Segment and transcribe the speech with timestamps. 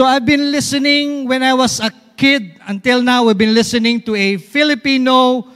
[0.00, 3.26] So I've been listening when I was a kid until now.
[3.26, 5.46] We've been listening to a Filipino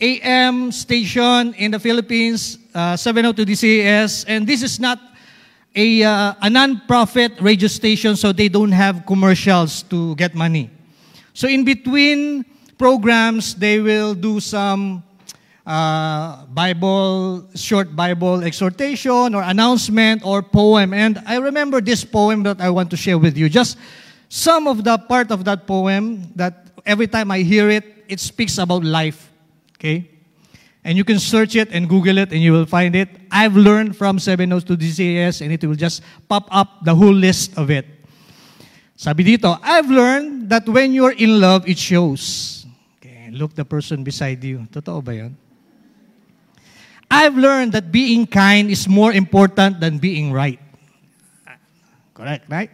[0.00, 4.98] AM station in the Philippines, uh, 702 DZAS, and this is not
[5.76, 10.70] a, uh, a non-profit radio station, so they don't have commercials to get money.
[11.34, 12.46] So in between
[12.78, 15.02] programs, they will do some
[15.66, 20.92] uh, Bible, short Bible exhortation or announcement or poem.
[20.92, 23.48] And I remember this poem that I want to share with you.
[23.48, 23.78] Just
[24.28, 28.58] some of the part of that poem that every time I hear it, it speaks
[28.58, 29.30] about life.
[29.78, 30.08] Okay?
[30.84, 33.08] And you can search it and Google it and you will find it.
[33.30, 37.70] I've learned from 702 DZAS and it will just pop up the whole list of
[37.70, 37.86] it.
[38.96, 42.66] Sabi dito, I've learned that when you're in love, it shows.
[42.98, 44.66] Okay, look the person beside you.
[44.70, 45.41] Totoo ba yun?
[47.12, 50.58] I've learned that being kind is more important than being right.
[52.16, 52.70] Correct, right?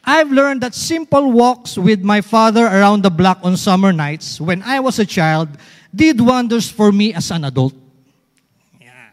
[0.00, 4.62] I've learned that simple walks with my father around the block on summer nights when
[4.62, 5.50] I was a child
[5.92, 7.74] did wonders for me as an adult.
[8.80, 9.12] Yeah.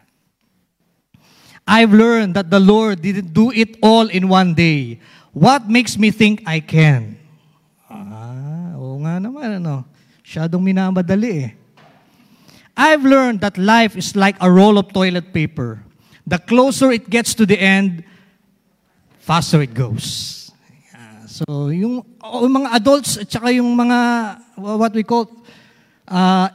[1.67, 5.01] I've learned that the Lord didn't do it all in one day.
[5.33, 7.19] What makes me think I can?
[7.91, 9.83] Ah, oo nga naman, ano.
[10.23, 11.62] Masyadong minamadali eh.
[12.75, 15.83] I've learned that life is like a roll of toilet paper.
[16.25, 18.03] The closer it gets to the end,
[19.19, 20.43] faster it goes.
[21.33, 23.97] So, yung, yung mga adults at saka yung mga,
[24.57, 25.25] what we call,
[26.07, 26.49] uh,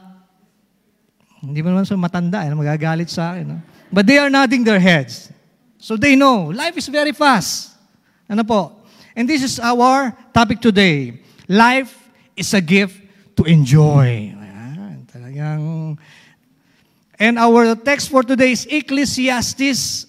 [1.43, 3.45] hindi mo naman sa matanda, eh, magagalit sa akin.
[3.47, 3.57] No?
[3.91, 5.31] But they are nodding their heads.
[5.79, 7.75] So they know, life is very fast.
[8.27, 8.83] Ano po?
[9.15, 11.23] And this is our topic today.
[11.47, 11.95] Life
[12.35, 12.99] is a gift
[13.35, 14.38] to enjoy.
[15.39, 15.97] Talagang
[17.19, 20.07] And our text for today is Ecclesiastes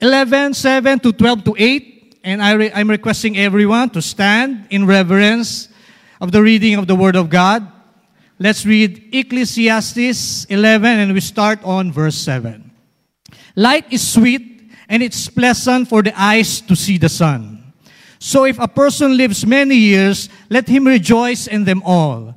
[0.00, 2.20] 11, 7 to 12 to 8.
[2.24, 5.68] And I re- I'm requesting everyone to stand in reverence
[6.20, 7.64] of the reading of the Word of God.
[8.38, 12.70] Let's read Ecclesiastes 11 and we start on verse 7.
[13.56, 17.72] Light is sweet and it's pleasant for the eyes to see the sun.
[18.18, 22.36] So if a person lives many years, let him rejoice in them all.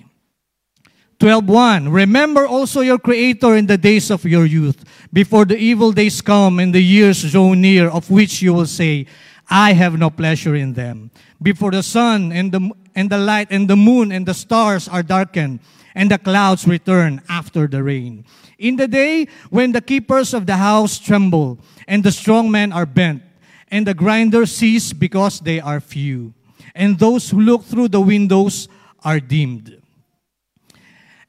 [1.21, 4.83] 12.1 Remember also your Creator in the days of your youth,
[5.13, 9.05] before the evil days come and the years draw near, of which you will say,
[9.47, 11.11] I have no pleasure in them.
[11.39, 15.03] Before the sun and the, and the light and the moon and the stars are
[15.03, 15.59] darkened,
[15.93, 18.25] and the clouds return after the rain.
[18.57, 22.87] In the day when the keepers of the house tremble, and the strong men are
[22.87, 23.21] bent,
[23.67, 26.33] and the grinders cease because they are few,
[26.73, 28.67] and those who look through the windows
[29.03, 29.80] are dimmed.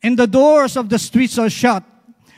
[0.03, 1.85] And the doors of the streets are shut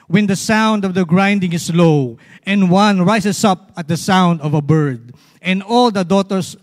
[0.06, 4.40] when the sound of the grinding is low, and one rises up at the sound
[4.42, 6.56] of a bird, and all the daughters,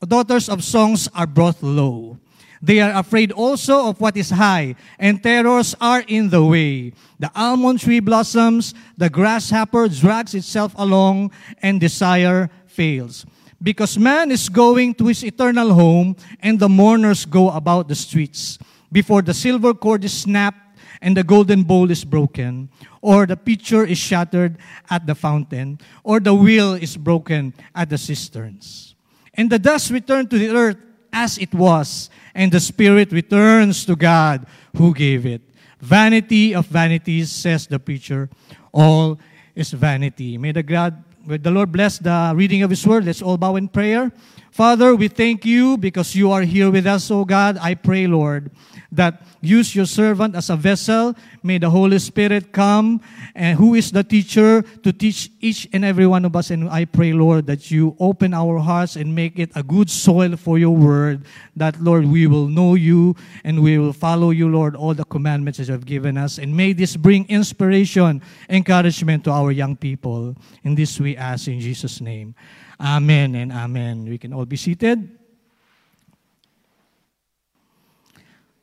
[0.00, 2.18] daughters of songs are brought low.
[2.60, 6.92] They are afraid also of what is high, and terrors are in the way.
[7.20, 11.30] The almond tree blossoms, the grasshopper drags itself along,
[11.62, 13.24] and desire fails.
[13.62, 18.58] Because man is going to his eternal home, and the mourners go about the streets
[18.90, 22.68] before the silver cord is snapped and the golden bowl is broken,
[23.00, 24.58] or the pitcher is shattered
[24.90, 28.96] at the fountain, or the wheel is broken at the cisterns.
[29.34, 30.76] And the dust returned to the earth
[31.12, 35.42] as it was, and the spirit returns to God who gave it.
[35.80, 38.28] Vanity of vanities, says the preacher,
[38.72, 39.18] all
[39.54, 40.36] is vanity.
[40.36, 43.04] May the God, may the Lord bless the reading of His word.
[43.04, 44.10] Let's all bow in prayer.
[44.58, 47.58] Father, we thank you because you are here with us, O God.
[47.62, 48.50] I pray, Lord,
[48.90, 51.14] that use your servant as a vessel.
[51.44, 53.00] May the Holy Spirit come,
[53.36, 56.50] and who is the teacher, to teach each and every one of us.
[56.50, 60.34] And I pray, Lord, that you open our hearts and make it a good soil
[60.34, 61.24] for your word.
[61.54, 63.14] That, Lord, we will know you
[63.44, 66.36] and we will follow you, Lord, all the commandments that you have given us.
[66.36, 70.34] And may this bring inspiration, encouragement to our young people.
[70.64, 72.34] In this we ask in Jesus' name.
[72.78, 74.06] Amen and amen.
[74.06, 75.18] We can all be seated.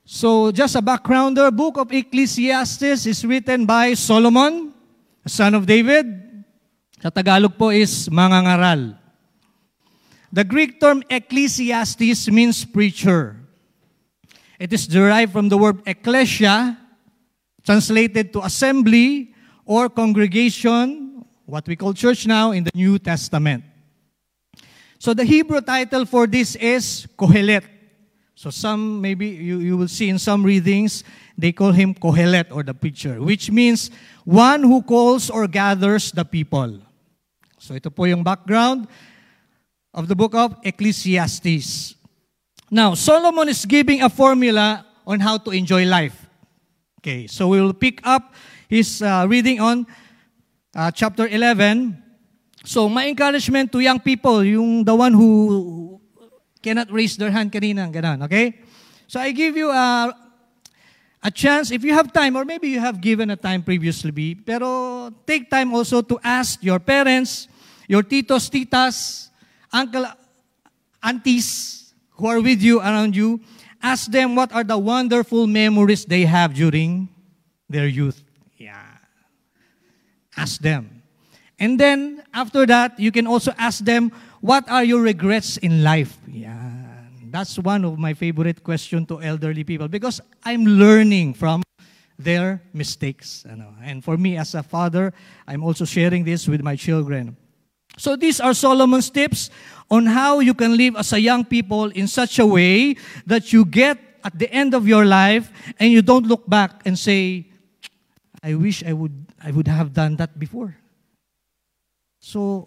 [0.06, 4.72] So, just a backgrounder, book of Ecclesiastes is written by Solomon,
[5.26, 6.26] son of David.
[7.02, 8.98] Sa Tagalog po is mangangaral.
[10.32, 13.38] The Greek term ecclesiastes means preacher.
[14.58, 16.78] It is derived from the word ecclesia,
[17.64, 19.36] translated to assembly
[19.66, 23.75] or congregation, what we call church now in the New Testament.
[25.06, 27.62] So the Hebrew title for this is Kohelet.
[28.34, 31.04] So some, maybe you, you will see in some readings,
[31.38, 33.92] they call him Kohelet or the preacher, which means
[34.24, 36.82] one who calls or gathers the people.
[37.60, 38.88] So ito po yung background
[39.94, 41.94] of the book of Ecclesiastes.
[42.72, 46.18] Now, Solomon is giving a formula on how to enjoy life.
[46.98, 48.34] Okay, so we will pick up
[48.68, 49.86] his uh, reading on
[50.74, 52.05] uh, chapter 11.
[52.66, 56.02] So, my encouragement to young people, yung the one who
[56.62, 58.58] cannot raise their hand kanina, ganun, okay?
[59.06, 60.10] So, I give you a,
[61.22, 65.14] a chance, if you have time, or maybe you have given a time previously, pero
[65.30, 67.48] take time also to ask your parents,
[67.88, 69.30] your titos, titas,
[69.72, 70.10] uncle,
[71.04, 73.40] aunties who are with you, around you,
[73.78, 77.08] ask them what are the wonderful memories they have during
[77.70, 78.24] their youth.
[78.58, 78.82] Yeah.
[80.36, 80.95] Ask them.
[81.60, 84.12] And then after that, you can also ask them,
[84.42, 86.18] what are your regrets in life?
[86.28, 86.72] Yeah.
[87.32, 91.64] That's one of my favorite questions to elderly people because I'm learning from
[92.18, 93.46] their mistakes.
[93.84, 95.14] And for me as a father,
[95.48, 97.36] I'm also sharing this with my children.
[97.98, 99.50] So these are Solomon's tips
[99.92, 103.66] on how you can live as a young people in such a way that you
[103.66, 107.48] get at the end of your life and you don't look back and say,
[108.44, 110.76] I wish I would, I would have done that before.
[112.26, 112.66] So,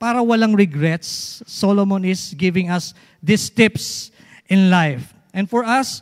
[0.00, 4.08] para walang regrets, Solomon is giving us these tips
[4.48, 5.12] in life.
[5.36, 6.00] And for us,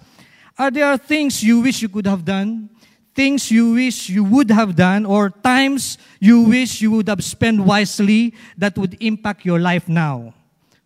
[0.55, 2.71] are there things you wish you could have done?
[3.11, 7.59] Things you wish you would have done, or times you wish you would have spent
[7.59, 10.31] wisely that would impact your life now?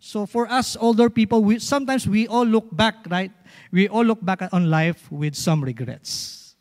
[0.01, 3.31] So for us older people, we, sometimes we all look back, right?
[3.71, 6.55] We all look back on life with some regrets.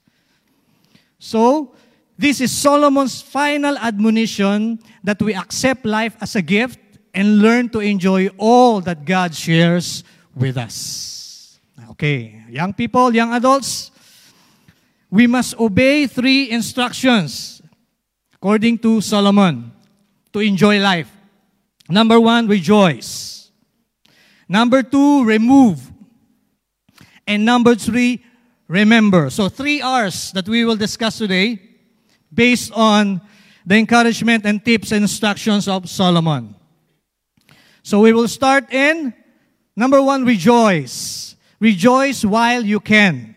[1.19, 1.73] So,
[2.19, 6.81] this is Solomon's final admonition that we accept life as a gift
[7.15, 10.03] and learn to enjoy all that God shares
[10.35, 11.61] with us.
[11.91, 13.93] Okay, young people, young adults,
[15.11, 17.63] we must obey three instructions
[18.35, 19.71] according to Solomon
[20.33, 21.11] to enjoy life.
[21.89, 23.51] Number one, rejoice.
[24.49, 25.93] Number two, remove.
[27.27, 28.25] And number three,
[28.67, 29.31] remember.
[29.31, 31.68] So three R's that we will discuss today
[32.33, 33.21] based on
[33.65, 36.55] the encouragement and tips and instructions of Solomon.
[37.83, 39.15] So we will start in
[39.77, 41.37] number one, rejoice.
[41.61, 43.35] Rejoice while you can.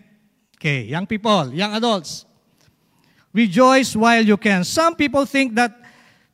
[0.57, 2.25] Okay, young people, young adults.
[3.33, 4.63] Rejoice while you can.
[4.63, 5.75] Some people think that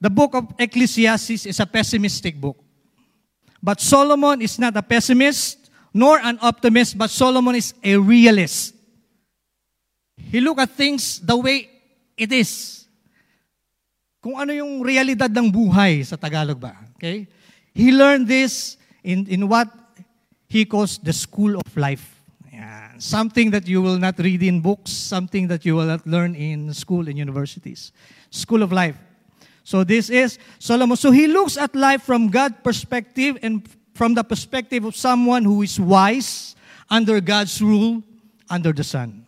[0.02, 2.58] the book of Ecclesiastes is a pessimistic book.
[3.62, 8.76] But Solomon is not a pessimist nor an optimist, but Solomon is a realist.
[10.18, 11.70] He look at things the way
[12.18, 12.84] it is.
[14.20, 16.74] Kung ano yung realidad ng buhay sa Tagalog ba.
[16.98, 17.30] Okay?
[17.72, 18.76] He learned this
[19.06, 19.70] in, in what
[20.50, 22.18] he calls the school of life.
[22.52, 22.98] Yeah.
[22.98, 26.74] Something that you will not read in books, something that you will not learn in
[26.74, 27.94] school and universities.
[28.32, 28.98] School of life.
[29.64, 30.98] So this is Solomon.
[30.98, 35.62] So he looks at life from God's perspective and from the perspective of someone who
[35.62, 36.56] is wise
[36.90, 38.02] under God's rule
[38.50, 39.27] under the sun.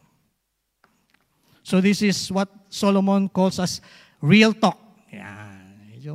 [1.69, 3.77] So this is what Solomon calls us
[4.25, 4.81] real talk.
[5.13, 5.53] Yeah.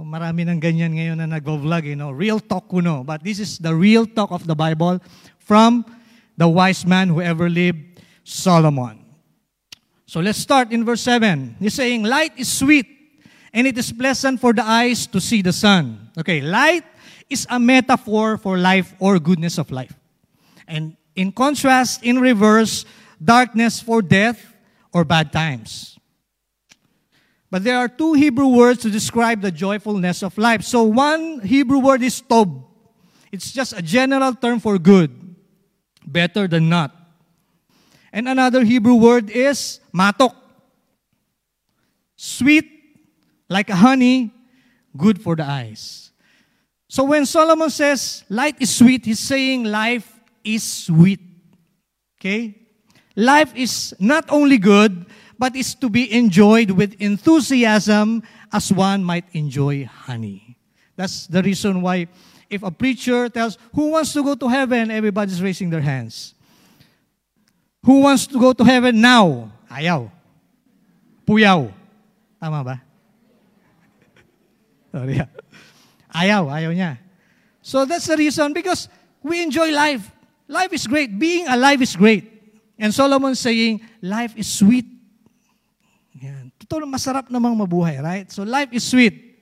[0.03, 3.07] marami ng ganyan ngayon na nag-vlog, you know, real talk kuno.
[3.07, 4.99] But this is the real talk of the Bible
[5.39, 5.87] from
[6.35, 8.99] the wise man who ever lived, Solomon.
[10.11, 11.63] So let's start in verse 7.
[11.63, 12.91] He's saying, Light is sweet
[13.55, 16.11] and it is pleasant for the eyes to see the sun.
[16.19, 16.83] Okay, light
[17.31, 19.95] is a metaphor for life or goodness of life.
[20.67, 22.83] And in contrast, in reverse,
[23.23, 24.54] darkness for death
[24.95, 25.99] or bad times.
[27.51, 30.63] But there are two Hebrew words to describe the joyfulness of life.
[30.63, 32.65] So one Hebrew word is tob.
[33.31, 35.11] It's just a general term for good,
[36.07, 36.95] better than not.
[38.13, 40.35] And another Hebrew word is matok.
[42.17, 42.71] Sweet
[43.49, 44.33] like honey,
[44.97, 46.13] good for the eyes.
[46.89, 50.11] So when Solomon says light is sweet, he's saying life
[50.45, 51.21] is sweet.
[52.21, 52.64] Okay?
[53.17, 55.07] Life is not only good,
[55.39, 60.57] but is to be enjoyed with enthusiasm as one might enjoy honey.
[60.97, 62.09] That's the reason why
[62.51, 64.91] if a preacher tells, who wants to go to heaven?
[64.91, 66.35] Everybody's raising their hands.
[67.85, 69.51] Who wants to go to heaven now?
[69.71, 70.11] Ayaw.
[71.27, 71.73] Puyaw.
[72.41, 72.79] Tama ba?
[74.93, 75.21] Sorry.
[75.21, 75.29] Ah.
[76.15, 76.99] Ayaw, ayaw niya.
[77.61, 78.89] So that's the reason because
[79.23, 80.07] we enjoy life.
[80.47, 81.19] Life is great.
[81.19, 82.34] Being alive is great.
[82.79, 84.87] And Solomon saying, life is sweet.
[86.19, 86.51] Yan.
[86.59, 88.27] Totoo masarap namang mabuhay, right?
[88.31, 89.35] So life is sweet.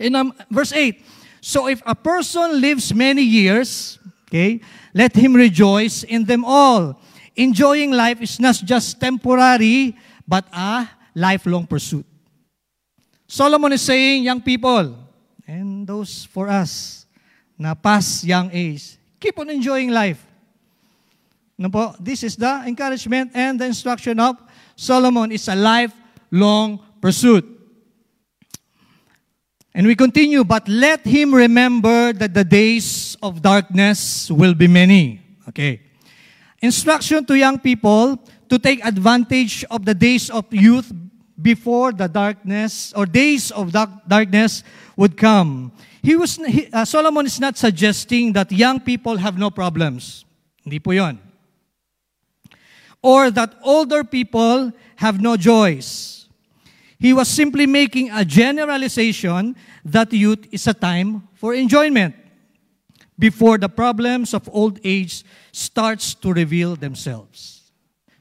[0.00, 0.96] In um, verse 8,
[1.40, 4.60] so if a person lives many years, okay,
[4.94, 7.00] let him rejoice in them all.
[7.36, 9.96] Enjoying life is not just temporary,
[10.26, 12.06] but a lifelong pursuit.
[13.26, 14.96] Solomon is saying, young people,
[15.46, 17.06] and those for us
[17.58, 20.29] na past young age, keep on enjoying life.
[22.00, 24.40] This is the encouragement and the instruction of
[24.76, 25.30] Solomon.
[25.30, 27.44] It's a lifelong pursuit.
[29.74, 35.20] And we continue, but let him remember that the days of darkness will be many.
[35.48, 35.82] Okay.
[36.62, 38.16] Instruction to young people
[38.48, 40.90] to take advantage of the days of youth
[41.40, 44.64] before the darkness or days of dark, darkness
[44.96, 45.72] would come.
[46.02, 50.24] He was, he, uh, Solomon is not suggesting that young people have no problems.
[50.64, 51.29] Hindi po yon
[53.02, 56.28] or that older people have no joys.
[56.98, 62.14] He was simply making a generalization that youth is a time for enjoyment
[63.18, 67.72] before the problems of old age starts to reveal themselves.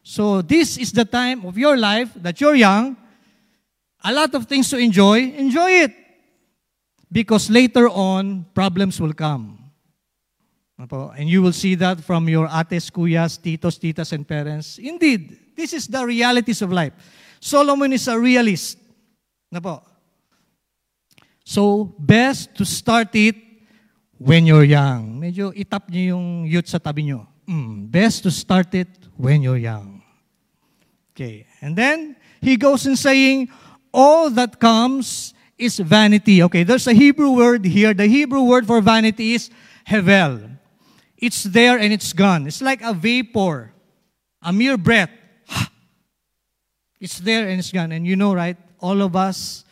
[0.03, 2.97] So this is the time of your life that you're young,
[4.03, 5.93] a lot of things to enjoy, enjoy it.
[7.11, 9.58] Because later on, problems will come.
[10.79, 14.79] And you will see that from your ates, kuyas, titos, titas, and parents.
[14.79, 16.93] Indeed, this is the realities of life.
[17.41, 18.79] Solomon is a realist.
[19.51, 19.83] Na po.
[21.43, 23.35] So, best to start it
[24.17, 25.19] when you're young.
[25.19, 27.27] Medyo itap niyo yung youth sa tabi niyo.
[27.43, 29.99] Mm, best to start it when you're young.
[31.11, 31.43] Okay.
[31.59, 33.49] And then, he goes in saying,
[33.91, 36.43] all that comes is vanity.
[36.43, 37.93] Okay, there's a Hebrew word here.
[37.93, 39.49] The Hebrew word for vanity is
[39.83, 40.58] hevel.
[41.19, 42.47] It's there and it's gone.
[42.47, 43.73] It's like a vapor,
[44.41, 45.11] a mere breath.
[46.99, 47.91] It's there and it's gone.
[47.91, 48.57] And you know, right?
[48.79, 49.63] All of us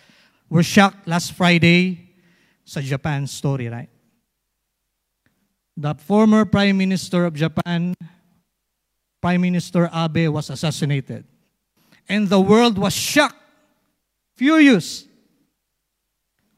[0.50, 2.08] were shocked last Friday
[2.64, 3.90] sa Japan story, right?
[5.76, 7.96] The former Prime Minister of Japan,
[9.22, 11.24] Prime Minister Abe, was assassinated.
[12.08, 13.40] And the world was shocked,
[14.36, 15.04] furious.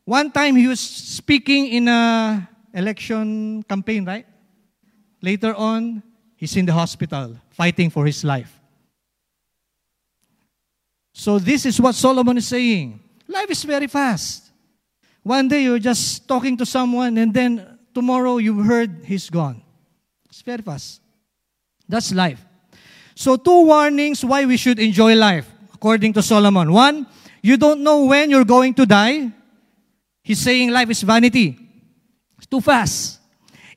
[0.06, 4.29] One time he was speaking in a election campaign, right?
[5.22, 6.02] Later on,
[6.36, 8.60] he's in the hospital fighting for his life.
[11.14, 13.00] So, this is what Solomon is saying.
[13.28, 14.52] Life is very fast.
[15.22, 19.62] One day you're just talking to someone, and then tomorrow you've heard he's gone.
[20.30, 21.02] It's very fast.
[21.88, 22.44] That's life.
[23.16, 26.72] So, two warnings why we should enjoy life, according to Solomon.
[26.72, 27.06] One,
[27.42, 29.30] you don't know when you're going to die.
[30.24, 31.58] He's saying life is vanity.
[32.38, 33.19] It's too fast.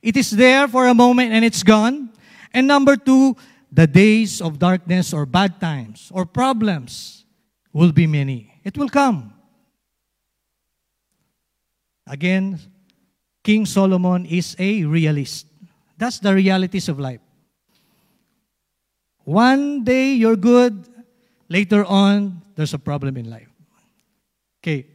[0.03, 2.11] It is there for a moment and it's gone.
[2.51, 3.37] And number two,
[3.71, 7.23] the days of darkness or bad times or problems
[7.71, 8.59] will be many.
[8.65, 9.33] It will come.
[12.05, 12.59] Again,
[13.43, 15.47] King Solomon is a realist.
[15.97, 17.21] That's the realities of life.
[19.23, 20.85] One day you're good,
[21.47, 23.47] later on, there's a problem in life.
[24.59, 24.85] Okay.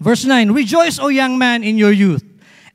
[0.00, 2.33] Verse 9 Rejoice, O young man, in your youth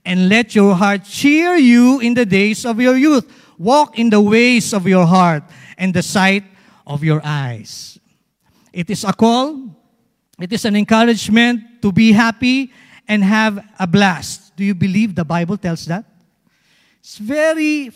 [0.10, 3.30] and let your heart cheer you in the days of your youth.
[3.60, 5.44] Walk in the ways of your heart
[5.78, 6.44] and the sight
[6.88, 8.00] of your eyes.
[8.74, 9.70] It is a call,
[10.42, 12.74] it is an encouragement to be happy
[13.08, 14.56] and have a blast.
[14.56, 16.06] Do you believe the Bible tells that?
[17.02, 17.92] It's very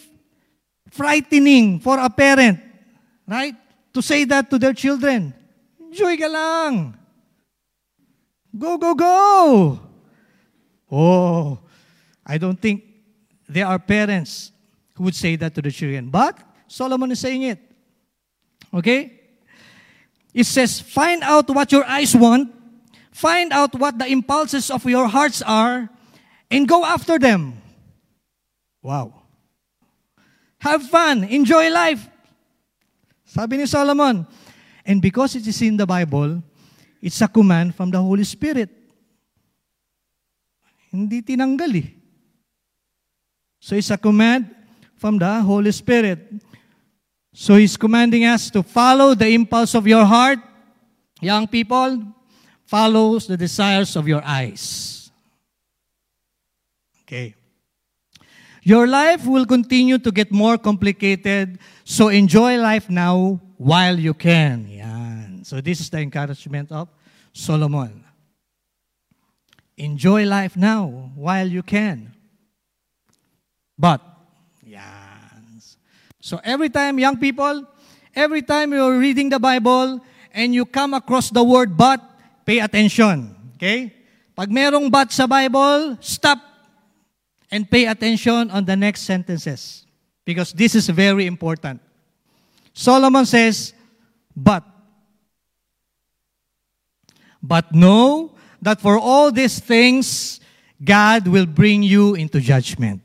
[0.91, 2.59] frightening for a parent,
[3.27, 3.55] right?
[3.91, 5.33] To say that to their children.
[5.81, 6.93] Enjoy ka lang.
[8.55, 9.79] Go, go, go.
[10.91, 11.57] Oh,
[12.25, 12.83] I don't think
[13.47, 14.51] there are parents
[14.95, 16.09] who would say that to the children.
[16.09, 17.59] But Solomon is saying it.
[18.73, 19.19] Okay?
[20.33, 22.51] It says, find out what your eyes want,
[23.11, 25.89] find out what the impulses of your hearts are,
[26.49, 27.61] and go after them.
[28.81, 29.13] Wow.
[30.59, 32.07] Have fun, enjoy life.
[33.25, 34.25] Sabi ni Solomon.
[34.85, 36.41] And because it is in the Bible,
[37.01, 38.69] it's a command from the Holy Spirit.
[40.91, 42.02] Hindi tinanggal eh.
[43.63, 44.53] So it's a command
[44.97, 46.19] from the Holy Spirit.
[47.31, 50.39] So He's commanding us to follow the impulse of your heart,
[51.21, 52.03] young people,
[52.65, 55.09] follows the desires of your eyes.
[57.03, 57.35] Okay.
[58.63, 64.67] Your life will continue to get more complicated, so enjoy life now while you can.
[64.67, 65.39] Yan.
[65.45, 66.89] So this is the encouragement of
[67.31, 68.03] Solomon.
[69.77, 72.12] Enjoy life now while you can.
[73.77, 74.01] But.
[74.65, 75.77] Yes.
[76.19, 77.67] So every time, young people,
[78.15, 79.99] every time you're reading the Bible
[80.33, 82.01] and you come across the word but,
[82.45, 83.35] pay attention.
[83.55, 83.93] Okay?
[84.35, 86.39] Pag merong but sa Bible, stop
[87.51, 89.85] and pay attention on the next sentences.
[90.25, 91.79] Because this is very important.
[92.73, 93.73] Solomon says,
[94.35, 94.63] but.
[97.43, 100.39] But know that for all these things,
[100.81, 103.02] God will bring you into judgment.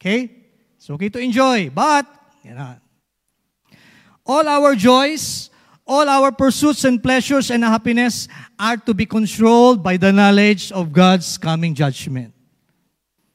[0.00, 0.30] Okay?
[0.76, 2.06] It's okay to enjoy, but,
[2.42, 2.76] you know,
[4.24, 5.50] all our joys,
[5.86, 8.28] all our pursuits and pleasures and happiness
[8.58, 12.32] are to be controlled by the knowledge of God's coming judgment.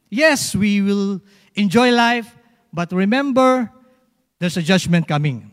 [0.10, 1.22] Yes, we will
[1.54, 2.34] enjoy life,
[2.74, 3.70] but remember,
[4.40, 5.52] there's a judgment coming.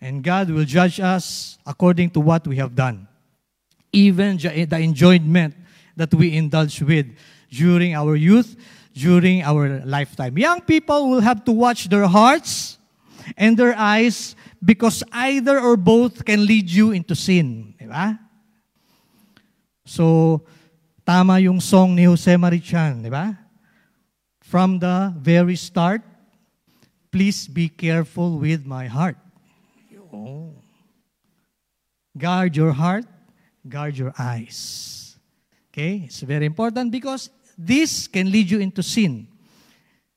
[0.00, 3.06] And God will judge us according to what we have done.
[3.92, 5.54] Even the enjoyment
[5.94, 7.06] that we indulge with
[7.50, 8.56] during our youth,
[8.92, 10.36] during our lifetime.
[10.36, 12.78] Young people will have to watch their hearts
[13.36, 17.74] and their eyes because either or both can lead you into sin.
[17.78, 18.18] Di ba?
[19.84, 20.40] So,
[21.04, 23.34] tama yung song ni Jose Mari Chan, di ba?
[24.44, 26.02] From the very start,
[27.10, 29.16] please be careful with my heart.
[32.12, 33.08] Guard your heart,
[33.66, 35.16] guard your eyes.
[35.72, 36.04] Okay?
[36.04, 39.26] It's very important because this can lead you into sin.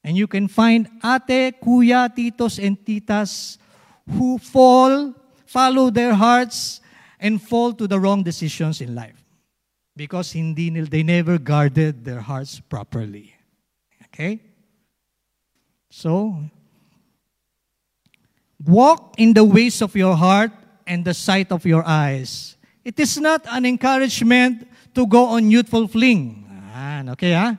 [0.04, 3.58] And you can find ate, kuya, titos, and titas
[4.10, 5.14] who fall,
[5.46, 6.80] follow their hearts,
[7.20, 9.24] and fall to the wrong decisions in life.
[9.96, 13.34] Because hindi, nil they never guarded their hearts properly.
[14.06, 14.42] Okay?
[15.90, 16.38] So,
[18.64, 20.52] walk in the ways of your heart
[20.86, 22.58] and the sight of your eyes.
[22.84, 26.45] It is not an encouragement to go on youthful fling.
[27.16, 27.56] Okay, ah?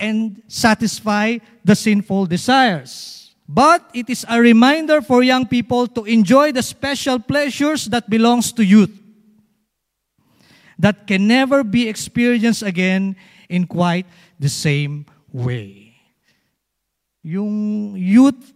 [0.00, 3.34] And satisfy the sinful desires.
[3.46, 8.52] But it is a reminder for young people to enjoy the special pleasures that belongs
[8.52, 8.94] to youth
[10.78, 13.14] that can never be experienced again
[13.50, 14.06] in quite
[14.38, 15.92] the same way.
[17.20, 18.54] Yung youth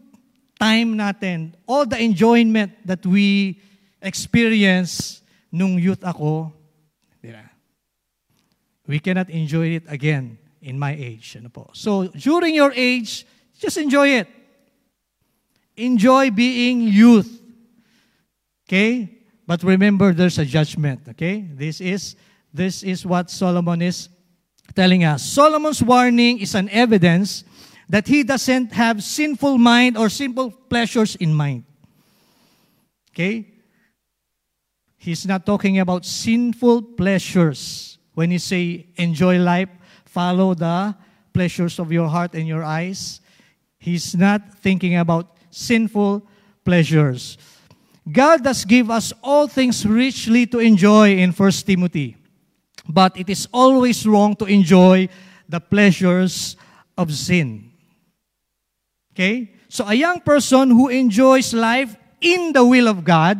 [0.57, 3.61] time natin, all the enjoyment that we
[4.01, 5.21] experience
[5.53, 6.49] nung youth ako,
[8.87, 11.37] we cannot enjoy it again in my age.
[11.37, 11.71] Ano po?
[11.73, 13.27] So, during your age,
[13.59, 14.29] just enjoy it.
[15.77, 17.43] Enjoy being youth.
[18.67, 19.09] Okay?
[19.47, 21.09] But remember, there's a judgment.
[21.11, 21.49] Okay?
[21.53, 22.17] This is,
[22.53, 24.09] this is what Solomon is
[24.75, 25.23] telling us.
[25.23, 27.45] Solomon's warning is an evidence
[27.89, 31.65] that he doesn't have sinful mind or simple pleasures in mind.
[33.13, 33.47] Okay?
[34.97, 37.99] He's not talking about sinful pleasures.
[38.15, 39.69] When you say enjoy life,
[40.07, 40.95] follow the
[41.33, 43.21] pleasures of your heart and your eyes.
[43.79, 46.27] He's not thinking about sinful
[46.65, 47.37] pleasures.
[48.11, 52.17] God does give us all things richly to enjoy in 1 Timothy.
[52.89, 55.09] But it is always wrong to enjoy
[55.49, 56.57] the pleasures
[56.97, 57.73] of sin.
[59.13, 59.53] Okay?
[59.69, 63.39] So a young person who enjoys life in the will of God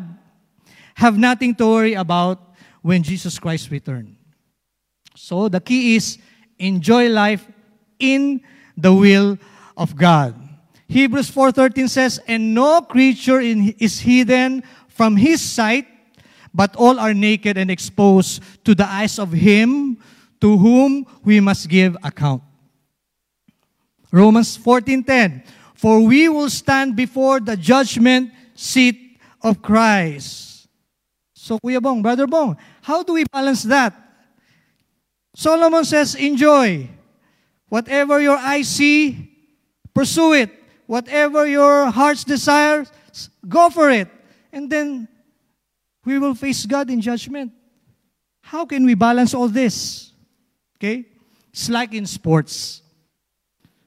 [0.95, 2.41] have nothing to worry about
[2.83, 4.17] when Jesus Christ return.
[5.15, 6.19] So the key is
[6.59, 7.47] enjoy life
[7.99, 8.41] in
[8.77, 9.39] the will
[9.77, 10.35] of God.
[10.89, 15.87] Hebrews 4:13 says, "And no creature is hidden from his sight,
[16.53, 19.99] but all are naked and exposed to the eyes of him
[20.41, 22.43] to whom we must give account."
[24.13, 25.43] Romans 14:10,
[25.75, 30.69] "For we will stand before the judgment seat of Christ."
[31.35, 34.04] So Kuya Bong, Brother Bong, how do we balance that?
[35.35, 36.89] Solomon says, enjoy.
[37.69, 39.31] Whatever your eyes see,
[39.93, 40.51] pursue it.
[40.87, 42.91] Whatever your heart's desires,
[43.49, 44.09] go for it.
[44.53, 45.09] And then
[46.05, 47.53] we will face God in judgment.
[48.43, 50.13] How can we balance all this?
[50.77, 51.07] Okay?
[51.51, 52.83] It's like in sports.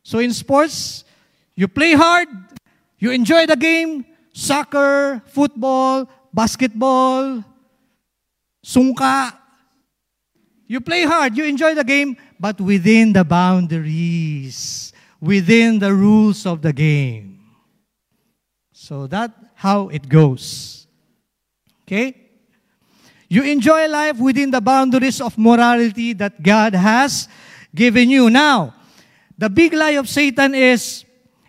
[0.03, 1.05] So in sports,
[1.55, 2.27] you play hard,
[2.97, 7.43] you enjoy the game, soccer, football, basketball,
[8.65, 9.37] sungka.
[10.67, 16.61] You play hard, you enjoy the game, but within the boundaries, within the rules of
[16.61, 17.39] the game.
[18.73, 20.87] So that how it goes.
[21.83, 22.15] Okay?
[23.29, 27.27] You enjoy life within the boundaries of morality that God has
[27.73, 28.29] given you.
[28.29, 28.75] Now,
[29.37, 31.03] the big lie of Satan is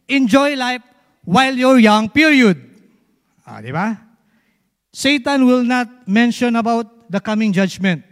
[0.08, 0.82] enjoy life
[1.24, 2.58] while you're young, period.
[3.46, 3.98] Ah, di ba?
[4.92, 8.07] Satan will not mention about the coming judgment.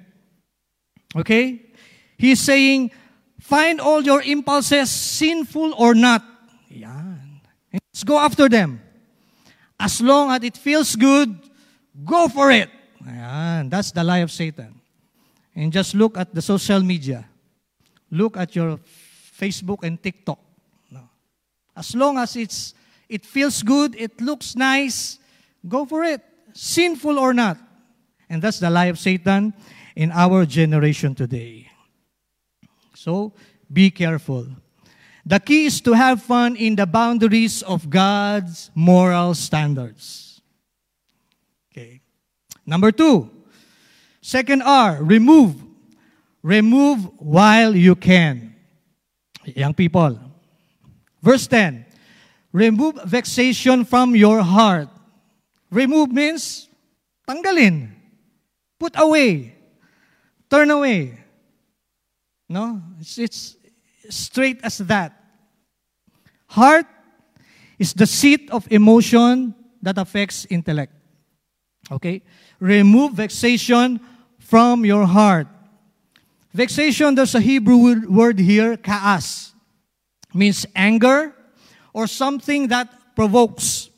[1.16, 1.62] Okay?
[2.18, 2.90] He's saying,
[3.46, 6.24] Find all your impulses, sinful or not.
[6.68, 7.40] Yan.
[7.72, 8.83] Let's go after them.
[9.79, 11.31] As long as it feels good,
[12.05, 12.68] go for it.
[13.07, 13.70] Ayan.
[13.70, 14.81] That's the lie of Satan.
[15.55, 17.24] And just look at the social media.
[18.11, 18.81] Look at your
[19.38, 20.40] Facebook and TikTok.
[20.90, 21.09] No.
[21.76, 22.74] As long as it's
[23.09, 25.20] it feels good, it looks nice,
[25.68, 26.20] go for it.
[26.52, 27.59] Sinful or not.
[28.29, 29.55] And that's the lie of Satan
[29.96, 31.68] in our generation today.
[32.94, 33.32] So
[33.72, 34.46] be careful.
[35.24, 40.40] The key is to have fun in the boundaries of God's moral standards.
[41.72, 42.00] Okay.
[42.64, 43.28] Number two,
[44.20, 45.56] second R, remove.
[46.42, 48.54] Remove while you can.
[49.44, 50.20] Young people.
[51.20, 51.85] Verse 10,
[52.52, 54.88] remove vexation from your heart.
[55.70, 56.68] Remove means
[57.26, 57.90] tanggalin.
[58.78, 59.56] Put away.
[60.50, 61.18] Turn away.
[62.48, 62.80] No?
[63.00, 63.56] It's, it's
[64.09, 65.12] straight as that.
[66.48, 66.87] Heart
[67.78, 70.92] is the seat of emotion that affects intellect.
[71.90, 72.22] Okay?
[72.61, 74.00] Remove vexation
[74.38, 75.48] from your heart.
[76.52, 79.52] Vexation, there's a Hebrew word here, kaas.
[80.32, 81.35] Means anger
[81.92, 83.90] or something that provokes.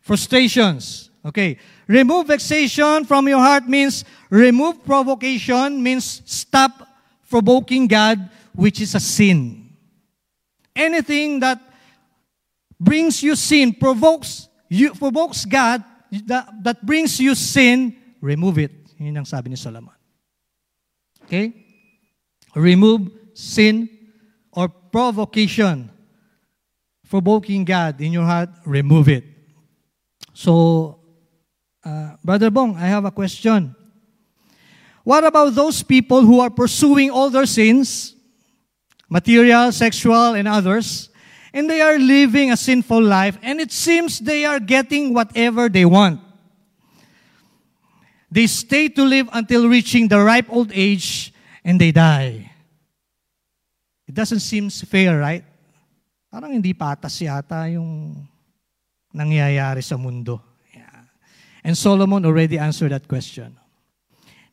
[0.00, 1.10] Frustrations.
[1.24, 1.58] Okay.
[1.88, 6.86] Remove vexation from your heart means remove provocation, means stop
[7.30, 9.72] provoking God, which is a sin.
[10.76, 11.58] Anything that
[12.78, 15.82] brings you sin, provokes you, provokes God,
[16.26, 18.72] that, that brings you sin, remove it.
[18.98, 19.94] Yun ang sabi ni Solomon.
[21.24, 21.52] Okay?
[22.54, 23.88] Remove sin
[24.52, 25.88] or provocation.
[27.08, 29.24] Provoking God in your heart, remove it.
[30.34, 30.97] So,
[31.88, 33.74] uh, Brother Bong, I have a question.
[35.04, 38.14] What about those people who are pursuing all their sins,
[39.08, 41.08] material, sexual, and others,
[41.54, 45.86] and they are living a sinful life, and it seems they are getting whatever they
[45.86, 46.20] want?
[48.30, 51.32] They stay to live until reaching the ripe old age,
[51.64, 52.52] and they die.
[54.06, 55.44] It doesn't seem fair, right?
[56.28, 58.28] Parang hindi patas yata yung
[59.16, 60.47] nangyayari sa mundo.
[61.68, 63.60] And Solomon already answered that question.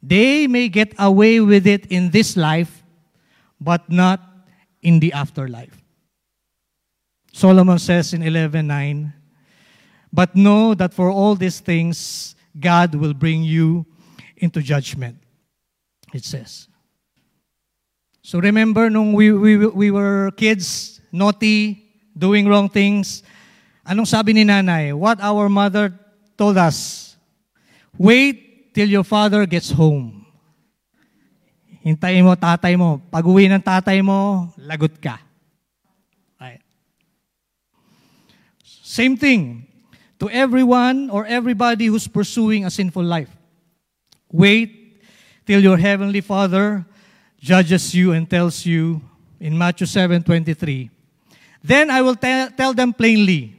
[0.04, 2.84] They may get away with it in this life,
[3.56, 4.20] but not
[4.82, 5.80] in the afterlife.
[7.32, 9.16] Solomon says in 11:9,
[10.12, 13.88] "But know that for all these things God will bring you
[14.36, 15.16] into judgment."
[16.12, 16.68] It says.
[18.28, 21.80] So remember nung we, we, we were kids, naughty,
[22.12, 23.24] doing wrong things,
[23.88, 24.92] anong sabi ni nanay?
[24.92, 25.96] What our mother
[26.38, 27.16] told us,
[27.98, 30.26] wait till your father gets home.
[31.86, 32.98] Hintayin mo tatay mo.
[33.14, 35.22] Pag uwi ng tatay mo, lagot ka.
[36.42, 36.60] Right.
[38.66, 39.70] Same thing
[40.18, 43.30] to everyone or everybody who's pursuing a sinful life.
[44.34, 44.98] Wait
[45.46, 46.82] till your heavenly Father
[47.38, 48.98] judges you and tells you
[49.38, 50.90] in Matthew 7:23,
[51.62, 53.54] "Then I will tell, tell them plainly,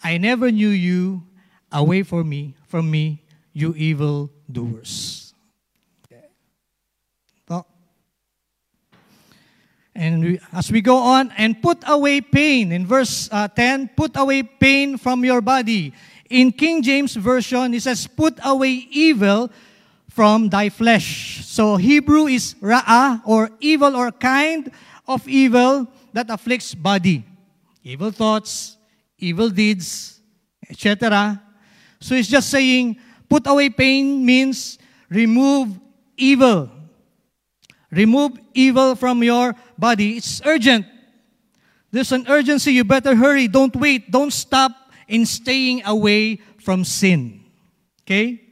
[0.00, 1.25] I never knew you.
[1.72, 5.26] Away from me, from me, you evil doers.
[9.96, 12.70] And we, as we go on, and put away pain.
[12.70, 15.94] In verse uh, 10, put away pain from your body.
[16.28, 19.50] In King James Version, it says, put away evil
[20.10, 21.46] from thy flesh.
[21.46, 24.70] So Hebrew is ra'ah, or evil or kind
[25.08, 27.24] of evil that afflicts body.
[27.82, 28.76] Evil thoughts,
[29.18, 30.20] evil deeds,
[30.68, 31.40] etc.
[32.06, 34.78] So it's just saying, Put away pain means
[35.10, 35.74] remove
[36.16, 36.70] evil.
[37.90, 40.16] Remove evil from your body.
[40.18, 40.86] It's urgent.
[41.90, 42.72] There's an urgency.
[42.72, 43.48] You better hurry.
[43.48, 44.10] Don't wait.
[44.10, 44.70] Don't stop
[45.08, 47.42] in staying away from sin.
[48.02, 48.42] Okay?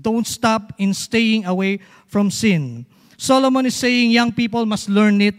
[0.00, 2.86] Don't stop in staying away from sin.
[3.16, 5.34] Solomon is saying young people must learn it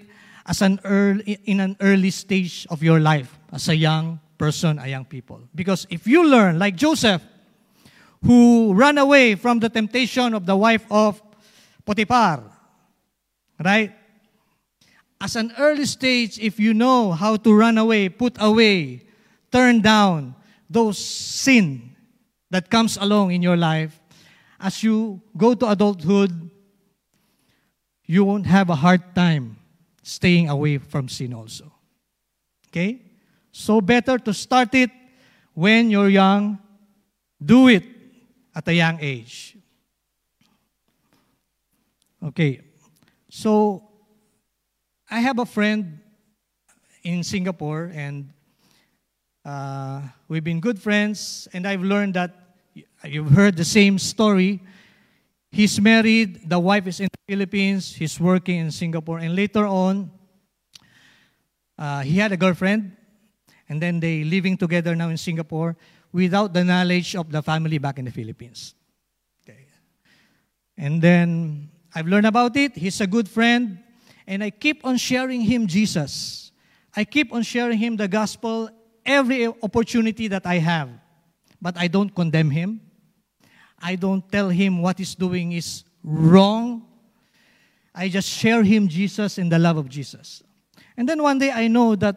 [0.46, 4.88] as an early, in an early stage of your life as a young person, a
[4.88, 5.42] young people.
[5.56, 7.22] Because if you learn, like Joseph,
[8.26, 11.22] who ran away from the temptation of the wife of
[11.86, 12.44] Potiphar.
[13.64, 13.94] Right?
[15.20, 19.04] As an early stage, if you know how to run away, put away,
[19.52, 20.36] turn down
[20.70, 21.96] those sin
[22.50, 24.00] that comes along in your life,
[24.60, 26.50] as you go to adulthood,
[28.06, 29.58] you won't have a hard time
[30.02, 31.72] staying away from sin also.
[32.70, 33.02] Okay?
[33.52, 34.90] So better to start it
[35.54, 36.60] when you're young.
[37.44, 37.84] Do it
[38.56, 39.58] at a young age.
[42.24, 42.62] Okay.
[43.30, 43.90] So,
[45.10, 46.00] I have a friend
[47.04, 48.30] in Singapore, and
[49.46, 52.32] uh, we've been good friends, and I've learned that
[53.06, 54.62] you've heard the same story.
[55.52, 60.10] He's married, the wife is in the Philippines, he's working in Singapore, and later on,
[61.78, 62.96] uh, he had a girlfriend,
[63.68, 65.76] and then they living together now in Singapore
[66.14, 68.76] without the knowledge of the family back in the Philippines.
[69.44, 69.66] Okay.
[70.78, 72.78] And then I've learned about it.
[72.78, 73.80] He's a good friend,
[74.26, 76.52] and I keep on sharing him Jesus.
[76.96, 78.70] I keep on sharing him the gospel
[79.06, 80.90] every opportunity that I have.
[81.60, 82.82] But I don't condemn him.
[83.82, 86.86] I don't tell him what he's doing is wrong.
[87.96, 90.44] I just share him Jesus and the love of Jesus.
[90.96, 92.16] And then one day I know that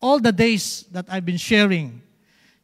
[0.00, 2.02] all the days that I've been sharing,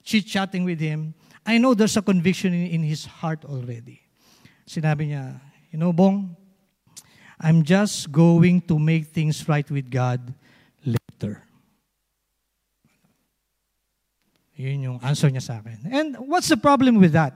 [0.04, 1.14] chit chatting with him,
[1.44, 4.00] I know there's a conviction in, in his heart already.
[4.68, 5.40] Sinabi niya,
[5.72, 6.36] you know, Bong,
[7.40, 10.32] I'm just going to make things right with God
[10.84, 11.42] later.
[14.54, 15.80] Yun yung answer niya sa akin.
[15.90, 17.34] And what's the problem with that?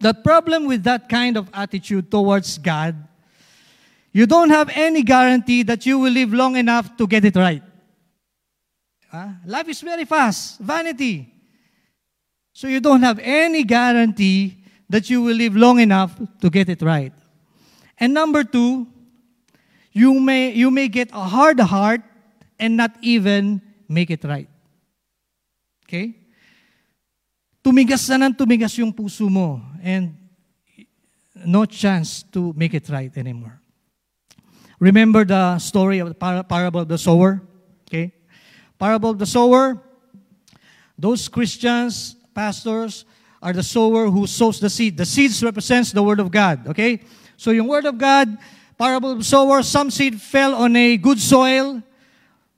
[0.00, 2.94] The problem with that kind of attitude towards God
[4.16, 7.62] you don't have any guarantee that you will live long enough to get it right.
[9.12, 11.35] Uh, life is very fast, vanity.
[12.56, 14.56] So you don't have any guarantee
[14.88, 17.12] that you will live long enough to get it right.
[18.00, 18.88] And number two,
[19.92, 22.00] you may, you may get a hard heart
[22.58, 24.48] and not even make it right.
[25.84, 26.16] Okay?
[27.62, 30.16] Tumigas na ng tumigas yung puso mo and
[31.44, 33.60] no chance to make it right anymore.
[34.80, 37.42] Remember the story of the par- parable of the sower?
[37.84, 38.16] Okay?
[38.78, 39.76] Parable of the sower.
[40.96, 43.08] Those Christians, pastors,
[43.40, 44.96] are the sower who sows the seed.
[44.96, 46.68] The seeds represents the word of God.
[46.68, 47.00] Okay?
[47.36, 48.36] So yung word of God,
[48.76, 51.80] parable of sower, some seed fell on a good soil,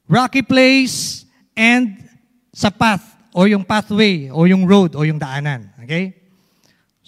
[0.09, 2.09] rocky place, and
[2.53, 5.71] sa path, or yung pathway, or yung road, or yung daanan.
[5.85, 6.19] Okay?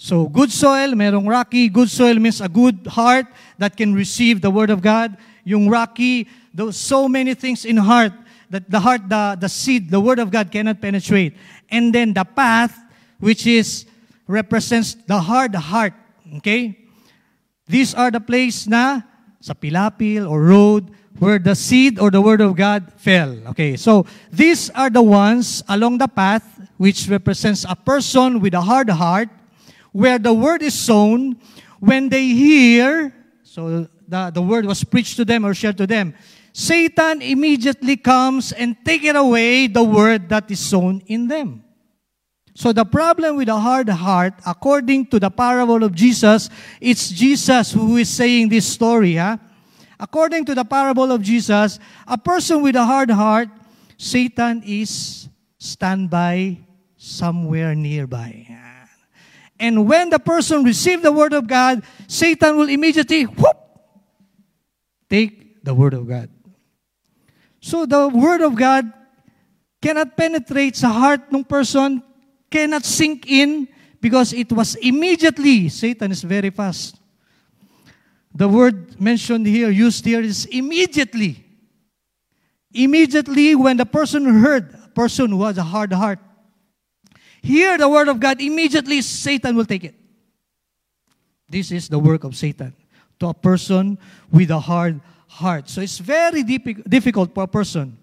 [0.00, 1.68] So, good soil, merong rocky.
[1.68, 3.26] Good soil means a good heart
[3.58, 5.12] that can receive the Word of God.
[5.44, 8.16] Yung rocky, those so many things in heart
[8.48, 11.36] that the heart, the, the seed, the Word of God cannot penetrate.
[11.70, 12.76] And then the path,
[13.18, 13.86] which is,
[14.26, 15.94] represents the hard heart.
[16.36, 16.78] Okay?
[17.66, 19.02] These are the place na
[19.40, 23.36] sa pilapil or road where the seed or the Word of God fell.
[23.52, 26.42] Okay, so these are the ones along the path
[26.78, 29.28] which represents a person with a hard heart
[29.92, 31.36] where the word is sown,
[31.80, 36.14] when they hear, so the, the word was preached to them or shared to them,
[36.52, 41.62] Satan immediately comes and take it away the word that is sown in them.
[42.54, 47.72] So the problem with a hard heart, according to the parable of Jesus, it's Jesus
[47.72, 49.14] who is saying this story.
[49.16, 49.38] Huh?
[49.98, 53.48] According to the parable of Jesus, a person with a hard heart,
[53.96, 56.58] Satan is standby
[56.96, 58.46] somewhere nearby.
[59.60, 63.56] And when the person receives the word of God, Satan will immediately whoop,
[65.08, 66.30] take the word of God.
[67.60, 68.90] So the word of God
[69.80, 72.02] cannot penetrate sa heart ng person,
[72.50, 73.68] cannot sink in
[74.00, 75.68] because it was immediately.
[75.68, 76.96] Satan is very fast.
[78.34, 81.44] The word mentioned here, used here, is immediately.
[82.72, 86.18] Immediately when the person heard, a person who has a hard heart,
[87.42, 89.94] hear the word of God, immediately Satan will take it.
[91.48, 92.74] This is the work of Satan
[93.18, 93.98] to a person
[94.30, 95.68] with a hard heart.
[95.68, 97.96] So it's very difficult for a person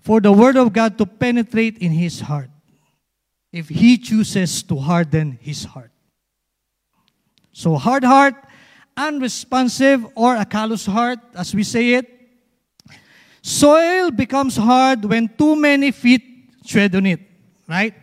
[0.00, 2.50] for the word of God to penetrate in his heart
[3.52, 5.90] if he chooses to harden his heart.
[7.52, 8.34] So hard heart,
[8.96, 12.06] unresponsive, or a callous heart, as we say it.
[13.42, 16.22] Soil becomes hard when too many feet
[16.66, 17.20] tread on it
[17.68, 17.94] right?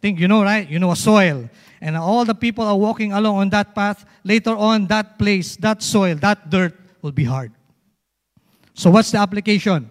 [0.00, 0.68] Think you know, right?
[0.68, 1.48] You know a soil.
[1.80, 4.04] And all the people are walking along on that path.
[4.24, 7.52] Later on, that place, that soil, that dirt will be hard.
[8.72, 9.90] So what's the application?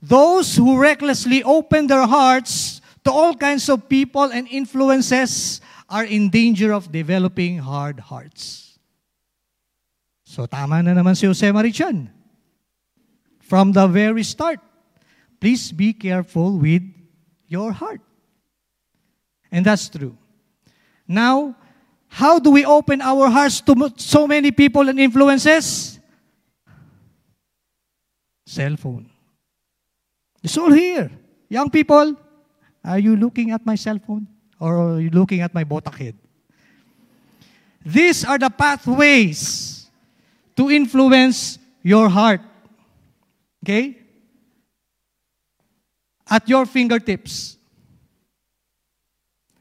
[0.00, 6.30] Those who recklessly open their hearts to all kinds of people and influences are in
[6.30, 8.78] danger of developing hard hearts.
[10.24, 12.08] So tama na naman si Jose Mari Chan.
[13.44, 14.60] From the very start,
[15.40, 16.82] please be careful with
[17.48, 18.00] your heart.
[19.52, 20.16] And that's true.
[21.06, 21.54] Now,
[22.08, 25.99] how do we open our hearts to so many people and influences?
[28.50, 29.06] Cell phone.
[30.42, 31.08] It's all here.
[31.48, 32.16] Young people,
[32.84, 34.26] are you looking at my cell phone?
[34.58, 36.16] Or are you looking at my botak head?
[37.86, 39.86] These are the pathways
[40.56, 42.40] to influence your heart.
[43.62, 43.96] Okay?
[46.28, 47.56] At your fingertips.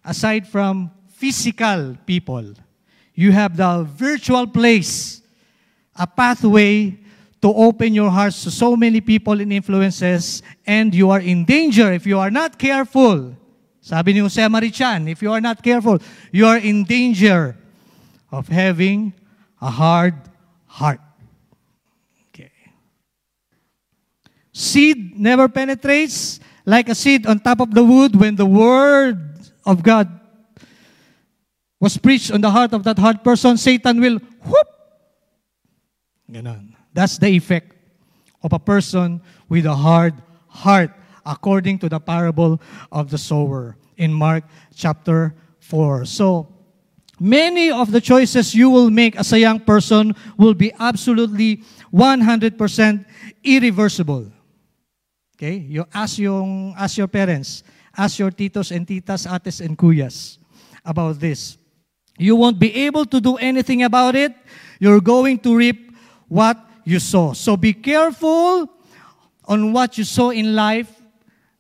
[0.04, 2.56] Aside from physical people,
[3.14, 5.22] you have the virtual place,
[5.96, 6.98] a pathway
[7.42, 11.92] to open your hearts to so many people and influences, and you are in danger
[11.94, 13.36] if you are not careful.
[13.82, 16.00] Sabi ni Jose Mari Chan, if you are not careful,
[16.32, 17.56] you are in danger
[18.32, 19.14] of having
[19.62, 20.16] a hard
[20.68, 21.00] heart.
[22.30, 22.52] Okay.
[24.52, 29.18] Seed never penetrates like a seed on top of the wood when the word
[29.66, 30.08] of God
[31.80, 34.68] was preached on the heart of that hard person, Satan will whoop.
[36.30, 36.69] Ganon.
[36.94, 37.76] That's the effect
[38.44, 40.14] of a person with a hard
[40.48, 40.92] heart,
[41.26, 46.06] according to the parable of the sower in Mark chapter 4.
[46.06, 46.48] So,
[47.20, 53.06] many of the choices you will make as a young person will be absolutely 100%
[53.44, 54.32] irreversible.
[55.36, 55.56] Okay?
[55.56, 57.64] You ask, yung, ask your parents,
[57.96, 60.38] ask your titos and titas, ates and kuyas
[60.84, 61.58] about this.
[62.18, 64.34] You won't be able to do anything about it.
[64.80, 65.96] You're going to reap
[66.28, 67.34] what you sow.
[67.34, 68.68] So be careful
[69.46, 70.90] on what you sow in life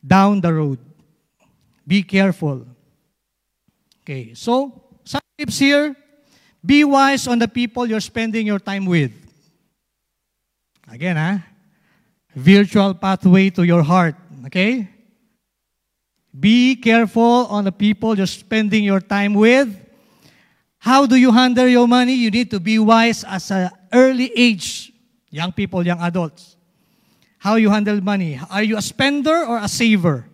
[0.05, 0.79] down the road.
[1.85, 2.65] Be careful.
[4.01, 5.95] Okay, so some tips here.
[6.65, 9.11] Be wise on the people you're spending your time with.
[10.91, 11.37] Again, huh?
[12.35, 14.15] Virtual pathway to your heart.
[14.45, 14.89] Okay?
[16.37, 19.69] Be careful on the people you're spending your time with.
[20.79, 22.13] How do you handle your money?
[22.13, 24.88] You need to be wise as an early age.
[25.29, 26.57] Young people, young adults.
[27.37, 28.39] How you handle money.
[28.49, 30.25] Are you a spender or a saver?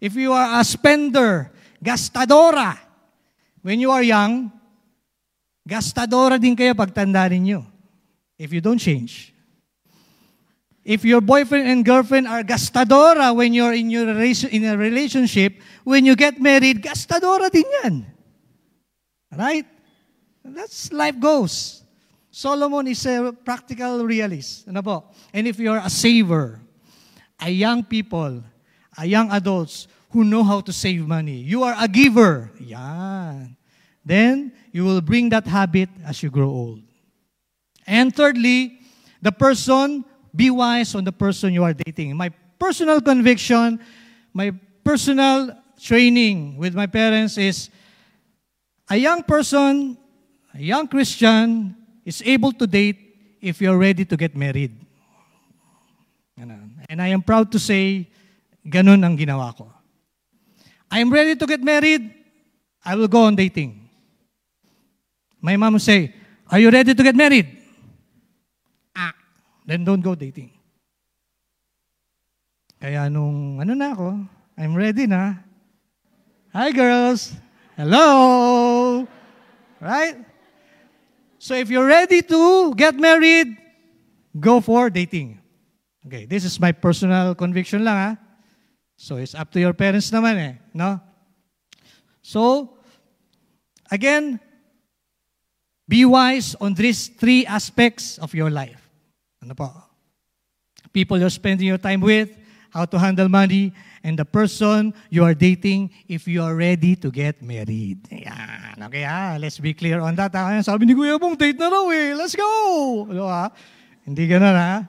[0.00, 1.50] If you are a spender,
[1.82, 2.78] gastadora.
[3.62, 4.52] When you are young,
[5.66, 7.64] gastadora din kayo pagtanda ninyo.
[8.38, 9.32] If you don't change.
[10.86, 16.04] If your boyfriend and girlfriend are gastadora when you're in, your in a relationship, when
[16.04, 18.06] you get married, gastadora din yan.
[19.34, 19.66] Right?
[20.44, 21.85] That's life goes.
[22.36, 24.68] Solomon is a practical realist.
[24.68, 25.08] Ano po?
[25.32, 26.60] And if you're a saver,
[27.40, 28.44] a young people,
[28.92, 32.52] a young adults who know how to save money, you are a giver.
[32.60, 33.56] Yan.
[34.04, 36.84] Then, you will bring that habit as you grow old.
[37.86, 38.84] And thirdly,
[39.22, 40.04] the person,
[40.36, 42.20] be wise on the person you are dating.
[42.20, 42.28] My
[42.60, 43.80] personal conviction,
[44.36, 44.52] my
[44.84, 47.72] personal training with my parents is
[48.92, 49.96] a young person,
[50.52, 54.70] a young Christian, is able to date if you're ready to get married.
[56.88, 58.06] And I am proud to say,
[58.62, 59.66] ganun ang ginawa ko.
[60.86, 62.14] I am ready to get married,
[62.86, 63.90] I will go on dating.
[65.42, 66.14] My mom will say,
[66.46, 67.50] Are you ready to get married?
[68.94, 69.10] Ah,
[69.66, 70.54] then don't go dating.
[72.78, 74.22] Kaya nung ano na ako,
[74.54, 75.42] I'm ready na.
[76.54, 77.34] Hi girls!
[77.74, 79.04] Hello!
[79.82, 80.35] Right?
[81.46, 83.54] So if you're ready to get married,
[84.34, 85.38] go for dating.
[86.04, 88.10] Okay, this is my personal conviction lang ha.
[88.98, 90.98] So it's up to your parents naman eh, no?
[92.18, 92.74] So,
[93.86, 94.42] again,
[95.86, 98.82] be wise on these three aspects of your life.
[99.38, 99.70] Ano po?
[100.90, 102.34] People you're spending your time with,
[102.76, 103.72] how to handle money,
[104.04, 108.04] and the person you are dating if you are ready to get married.
[108.12, 108.76] Yan.
[108.76, 109.40] Okay ha?
[109.40, 110.36] Let's be clear on that.
[110.36, 110.60] Ha?
[110.60, 112.12] Sabi ni Kuya Bong, date na raw eh.
[112.12, 113.08] Let's go!
[113.08, 113.48] Ano, ha?
[114.04, 114.84] Hindi ganun ha?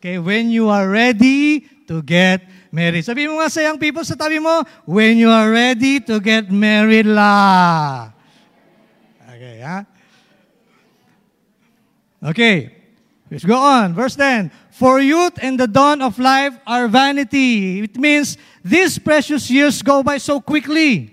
[0.00, 3.04] Okay, when you are ready to get married.
[3.04, 6.48] Sabi mo nga sa young people sa tabi mo, when you are ready to get
[6.48, 8.12] married la.
[9.28, 9.84] Okay, ha?
[12.32, 12.75] Okay.
[13.30, 13.94] Let's go on.
[13.94, 14.52] Verse 10.
[14.70, 17.82] For youth and the dawn of life are vanity.
[17.82, 21.12] It means these precious years go by so quickly.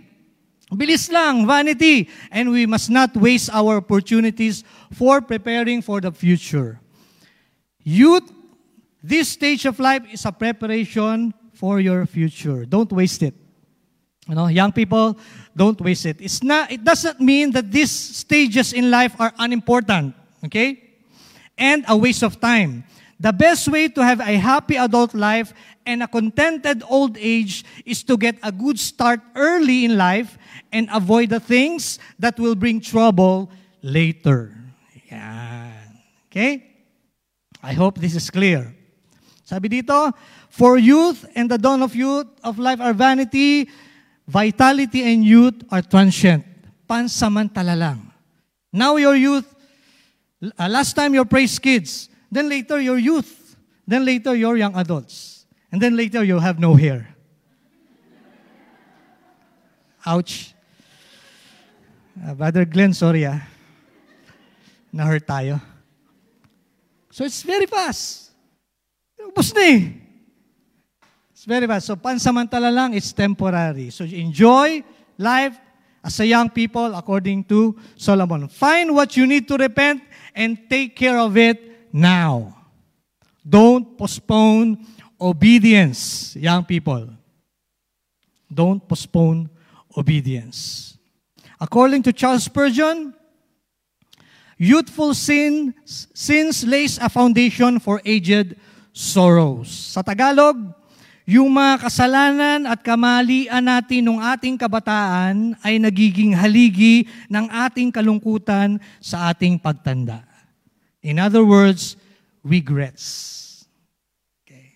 [0.71, 2.10] Bilis lang, vanity.
[2.32, 6.79] And we must not waste our opportunities for preparing for the future.
[7.83, 8.31] Youth,
[9.02, 12.65] this stage of life is a preparation for your future.
[12.65, 13.33] Don't waste it.
[14.27, 15.17] You know, young people,
[15.56, 16.21] don't waste it.
[16.21, 20.15] It's not, it doesn't mean that these stages in life are unimportant.
[20.46, 20.83] Okay?
[21.58, 22.83] And a waste of time.
[23.19, 25.54] The best way to have a happy adult life
[25.85, 30.37] and a contented old age is to get a good start early in life
[30.71, 33.51] and avoid the things that will bring trouble
[33.81, 34.56] later.
[36.27, 36.65] Okay?
[37.62, 38.75] I hope this is clear.
[39.45, 40.12] Sabi dito,
[40.49, 43.69] for youth and the dawn of youth of life are vanity,
[44.27, 46.43] vitality and youth are transient.
[46.89, 48.12] Pansamantala lang.
[48.73, 49.45] Now your youth
[50.44, 53.56] Uh, last time your praise kids, Then later, your youth.
[53.85, 55.46] Then later, your young adults.
[55.71, 57.13] And then later, you'll have no hair.
[60.04, 60.56] Ouch.
[62.17, 63.37] Uh, Brother Glenn, sorry ah.
[64.91, 65.62] Na-hurt tayo.
[67.12, 68.33] So it's very fast.
[69.21, 69.94] Ubus na eh.
[71.31, 71.85] It's very fast.
[71.85, 73.94] So pansamantala lang, it's temporary.
[73.94, 74.81] So enjoy
[75.17, 75.54] life
[76.04, 78.50] as a young people according to Solomon.
[78.50, 80.02] Find what you need to repent
[80.36, 82.58] and take care of it now.
[83.48, 84.86] Don't postpone
[85.19, 87.10] obedience, young people.
[88.54, 89.50] Don't postpone
[89.98, 90.98] obedience.
[91.60, 93.13] According to Charles Spurgeon,
[94.58, 98.56] youthful sins, sins lays a foundation for aged
[98.92, 99.69] sorrows.
[99.69, 100.73] Sa Tagalog,
[101.24, 108.76] yung mga kasalanan at kamalian natin ng ating kabataan ay nagiging haligi ng ating kalungkutan
[109.00, 110.28] sa ating pagtanda.
[111.00, 111.96] In other words,
[112.44, 113.65] regrets.
[114.44, 114.76] Okay.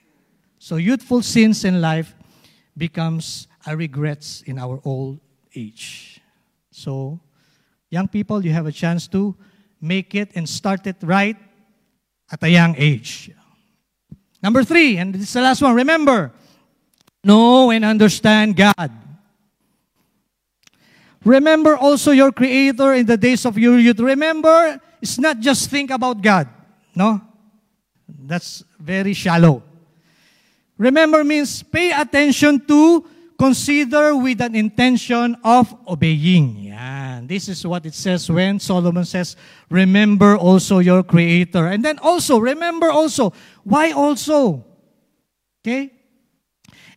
[0.60, 2.16] So youthful sins in life
[2.76, 5.20] becomes a regrets in our old
[5.56, 6.22] age.
[6.72, 7.20] So,
[7.90, 9.36] young people, you have a chance to
[9.82, 11.36] make it and start it right
[12.32, 13.32] at a young age.
[14.42, 15.74] Number three, and this is the last one.
[15.74, 16.32] Remember,
[17.24, 18.92] know and understand God.
[21.26, 24.00] Remember also your Creator in the days of your youth.
[24.00, 26.48] Remember, it's not just think about God.
[26.96, 27.22] No?
[28.08, 29.64] That's very shallow.
[30.78, 33.06] Remember means pay attention to
[33.38, 36.58] consider with an intention of obeying.
[36.58, 37.28] Yan.
[37.28, 39.36] This is what it says when Solomon says,
[39.70, 41.68] remember also your Creator.
[41.68, 43.34] And then also, remember also.
[43.64, 44.66] Why also?
[45.62, 45.92] Okay?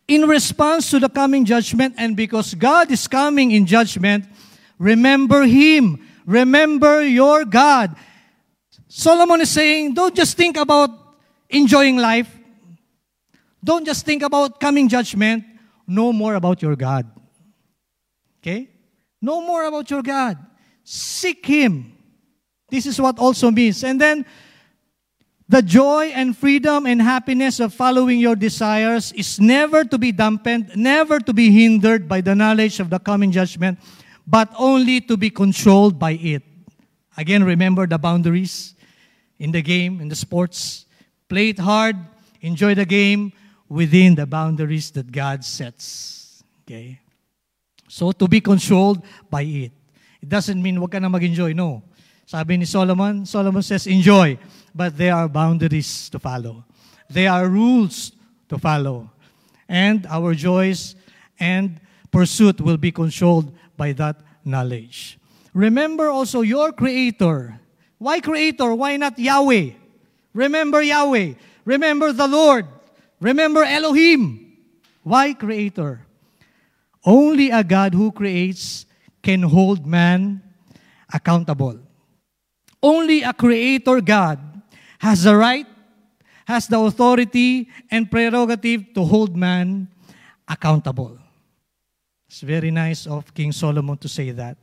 [0.07, 4.25] In response to the coming judgment and because God is coming in judgment,
[4.79, 6.07] remember Him.
[6.25, 7.95] Remember your God.
[8.87, 10.89] Solomon is saying, don't just think about
[11.49, 12.29] enjoying life.
[13.63, 15.45] Don't just think about coming judgment.
[15.87, 17.09] Know more about your God.
[18.41, 18.69] Okay?
[19.21, 20.37] Know more about your God.
[20.83, 21.93] Seek Him.
[22.69, 23.83] This is what also means.
[23.83, 24.25] And then,
[25.51, 30.71] the joy and freedom and happiness of following your desires is never to be dampened,
[30.77, 33.77] never to be hindered by the knowledge of the coming judgment,
[34.25, 36.41] but only to be controlled by it.
[37.17, 38.75] Again, remember the boundaries
[39.39, 40.85] in the game, in the sports.
[41.27, 41.97] Play it hard,
[42.39, 43.33] enjoy the game
[43.71, 46.43] within the boundaries that God sets.
[46.67, 46.99] Okay?
[47.87, 48.99] So, to be controlled
[49.31, 49.71] by it.
[50.21, 51.55] It doesn't mean wag ka na mag-enjoy.
[51.55, 51.81] No.
[52.27, 54.37] Sabi ni Solomon, Solomon says, enjoy.
[54.75, 56.63] But there are boundaries to follow.
[57.09, 58.11] There are rules
[58.49, 59.09] to follow.
[59.67, 60.95] And our joys
[61.39, 61.79] and
[62.11, 65.17] pursuit will be controlled by that knowledge.
[65.53, 67.59] Remember also your Creator.
[67.97, 68.75] Why Creator?
[68.75, 69.71] Why not Yahweh?
[70.33, 71.33] Remember Yahweh.
[71.63, 72.67] Remember the Lord.
[73.21, 74.57] Remember Elohim.
[75.03, 76.01] Why Creator?
[77.05, 78.85] Only a God who creates
[79.21, 80.41] can hold man
[81.13, 81.79] accountable.
[82.81, 84.41] Only a Creator God
[84.97, 85.67] has the right,
[86.45, 89.87] has the authority and prerogative to hold man
[90.47, 91.17] accountable.
[92.27, 94.57] It's very nice of King Solomon to say that.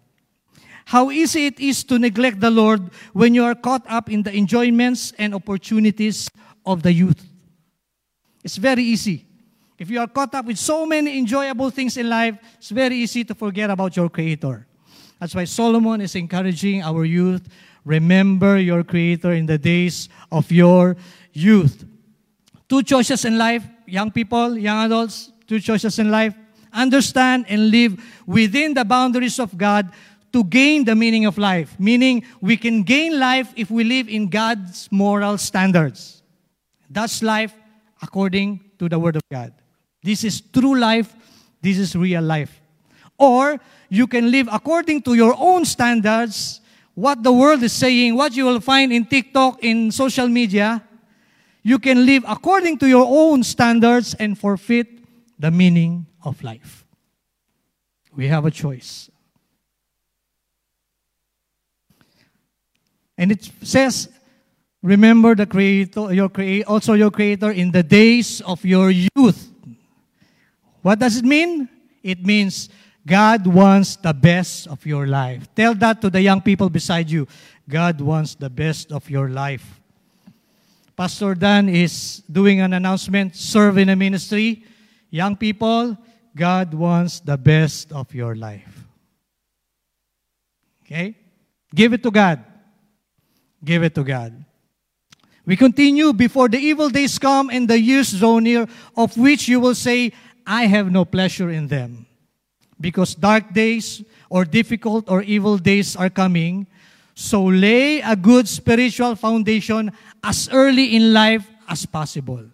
[0.87, 4.35] How easy it is to neglect the Lord when you are caught up in the
[4.35, 6.31] enjoyments and opportunities
[6.65, 7.23] of the youth.
[8.43, 9.25] It's very easy.
[9.79, 13.25] If you are caught up with so many enjoyable things in life, it's very easy
[13.25, 14.67] to forget about your Creator.
[15.21, 17.49] That's why Solomon is encouraging our youth
[17.89, 20.97] remember your Creator in the days of your
[21.33, 21.85] youth.
[22.69, 26.35] Two choices in life, young people, young adults, two choices in life.
[26.71, 29.91] Understand and live within the boundaries of God
[30.35, 31.75] to gain the meaning of life.
[31.81, 36.23] Meaning, we can gain life if we live in God's moral standards.
[36.91, 37.55] That's life
[38.03, 39.53] according to the Word of God.
[40.03, 41.15] This is true life.
[41.61, 42.61] This is real life.
[43.19, 46.61] Or you can live according to your own standards,
[46.95, 50.83] what the world is saying, what you will find in TikTok, in social media.
[51.63, 54.87] You can live according to your own standards and forfeit
[55.39, 56.85] the meaning of life.
[58.15, 59.11] We have a choice.
[63.17, 64.09] And it says,
[64.83, 69.51] Remember the creator, your creator, also your creator in the days of your youth.
[70.83, 71.69] What does it mean?
[72.03, 72.69] It means
[73.05, 75.49] God wants the best of your life.
[75.55, 77.27] Tell that to the young people beside you.
[77.69, 79.81] God wants the best of your life.
[80.97, 84.65] Pastor Dan is doing an announcement, serve in a ministry.
[85.11, 85.97] Young people,
[86.35, 88.85] God wants the best of your life.
[90.85, 91.17] Okay?
[91.75, 92.45] Give it to God.
[93.65, 94.45] Give it to God.
[95.49, 99.61] We continue before the evil days come and the years draw near, of which you
[99.61, 100.13] will say,
[100.47, 102.05] I have no pleasure in them.
[102.79, 106.67] Because dark days or difficult or evil days are coming.
[107.15, 109.91] So lay a good spiritual foundation
[110.23, 112.45] as early in life as possible.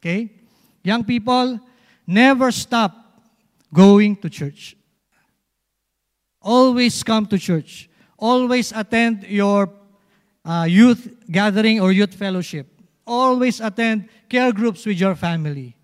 [0.00, 0.28] Okay?
[0.82, 1.58] Young people,
[2.06, 2.92] never stop
[3.72, 4.76] going to church.
[6.42, 7.88] Always come to church.
[8.18, 9.70] Always attend your
[10.44, 12.66] uh, youth gathering or youth fellowship.
[13.06, 15.76] Always attend care groups with your family.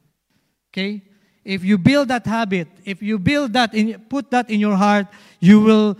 [0.72, 1.02] Okay?
[1.44, 5.06] If you build that habit, if you build that, in, put that in your heart,
[5.40, 5.98] you will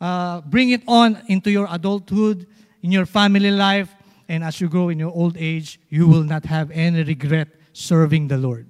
[0.00, 2.46] uh, bring it on into your adulthood,
[2.82, 3.94] in your family life,
[4.28, 8.28] and as you grow in your old age, you will not have any regret serving
[8.28, 8.68] the Lord.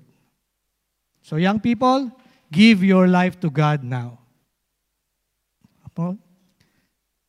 [1.22, 2.10] So, young people,
[2.50, 4.18] give your life to God now.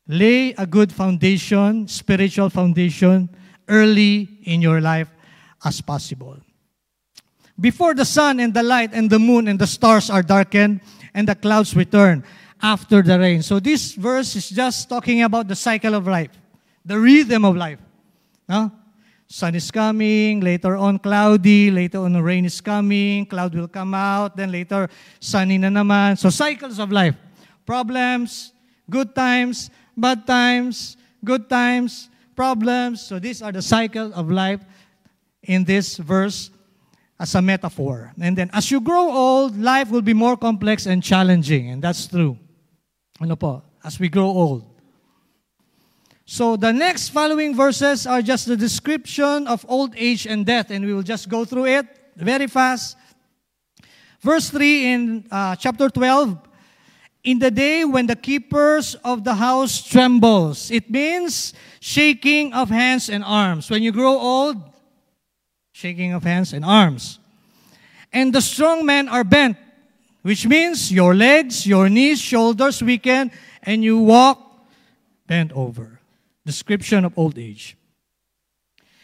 [0.09, 3.29] Lay a good foundation, spiritual foundation,
[3.67, 5.07] early in your life
[5.63, 6.35] as possible.
[7.59, 10.81] Before the sun and the light and the moon and the stars are darkened
[11.13, 12.23] and the clouds return
[12.59, 13.43] after the rain.
[13.43, 16.31] So this verse is just talking about the cycle of life,
[16.83, 17.79] the rhythm of life.
[18.47, 18.71] No?
[19.27, 24.35] Sun is coming, later on cloudy, later on rain is coming, cloud will come out,
[24.35, 24.89] then later
[25.19, 26.17] sunny na naman.
[26.17, 27.13] So cycles of life.
[27.63, 28.53] Problems,
[28.89, 29.69] good times,
[29.99, 33.01] bad times, good times, problems.
[33.01, 34.61] So these are the cycle of life
[35.43, 36.51] in this verse
[37.19, 38.13] as a metaphor.
[38.19, 41.69] And then as you grow old, life will be more complex and challenging.
[41.69, 42.37] And that's true.
[43.19, 43.61] Ano po?
[43.83, 44.65] As we grow old.
[46.25, 50.71] So the next following verses are just the description of old age and death.
[50.71, 51.85] And we will just go through it
[52.15, 52.95] very fast.
[54.21, 56.48] Verse 3 in uh, chapter 12
[57.23, 60.71] in the day when the keepers of the house trembles.
[60.71, 63.69] It means shaking of hands and arms.
[63.69, 64.57] When you grow old,
[65.71, 67.19] shaking of hands and arms.
[68.11, 69.57] And the strong men are bent,
[70.21, 73.31] which means your legs, your knees, shoulders weaken,
[73.63, 74.39] and you walk
[75.27, 75.99] bent over.
[76.45, 77.77] Description of old age.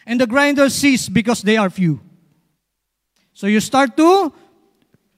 [0.06, 2.00] And the grinders cease because they are few.
[3.34, 4.34] So you start to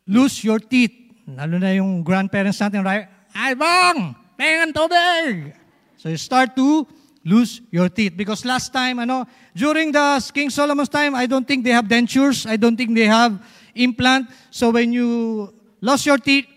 [0.08, 3.12] lose your teeth lalo na yung grandparents natin, right?
[3.36, 4.16] Ay, bang!
[4.40, 5.52] Pengan tubig!
[6.00, 6.88] So you start to
[7.28, 8.16] lose your teeth.
[8.16, 12.48] Because last time, ano, during the King Solomon's time, I don't think they have dentures.
[12.48, 13.36] I don't think they have
[13.76, 14.32] implant.
[14.50, 15.52] So when you
[15.82, 16.48] lost your teeth,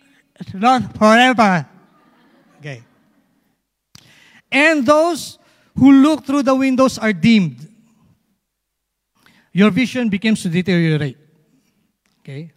[0.55, 1.67] not forever.
[2.61, 2.83] Okay.
[4.53, 5.39] And those
[5.75, 7.69] who look through the windows are dimmed.
[9.53, 11.19] Your vision begins to deteriorate.
[12.21, 12.53] Okay?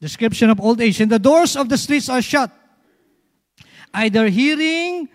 [0.00, 1.00] Description of old age.
[1.00, 2.50] And the doors of the streets are shut.
[3.92, 5.08] Either hearing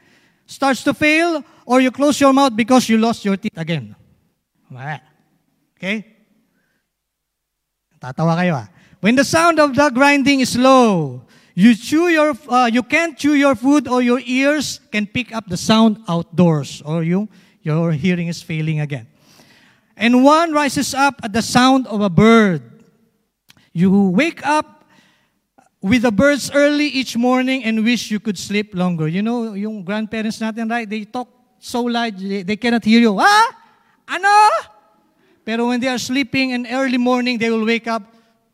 [0.46, 3.96] starts to fail or you close your mouth because you lost your teeth again.
[5.78, 6.06] Okay?
[8.02, 8.68] Tatawa kayo ah.
[9.00, 11.24] When the sound of the grinding is low,
[11.56, 15.48] you chew your uh, you can't chew your food or your ears can pick up
[15.48, 17.30] the sound outdoors or you
[17.62, 19.08] your hearing is failing again.
[19.96, 22.73] And one rises up at the sound of a bird.
[23.74, 24.86] You wake up
[25.82, 29.08] with the birds early each morning and wish you could sleep longer.
[29.08, 30.88] You know, yung grandparents natin, right?
[30.88, 31.28] They talk
[31.60, 33.18] so loud, they, they cannot hear you.
[33.20, 33.50] Ah?
[34.08, 34.30] Ano?
[35.44, 38.04] Pero when they are sleeping in early morning, they will wake up.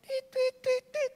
[0.02, 1.14] Tit, tit, tit, tit.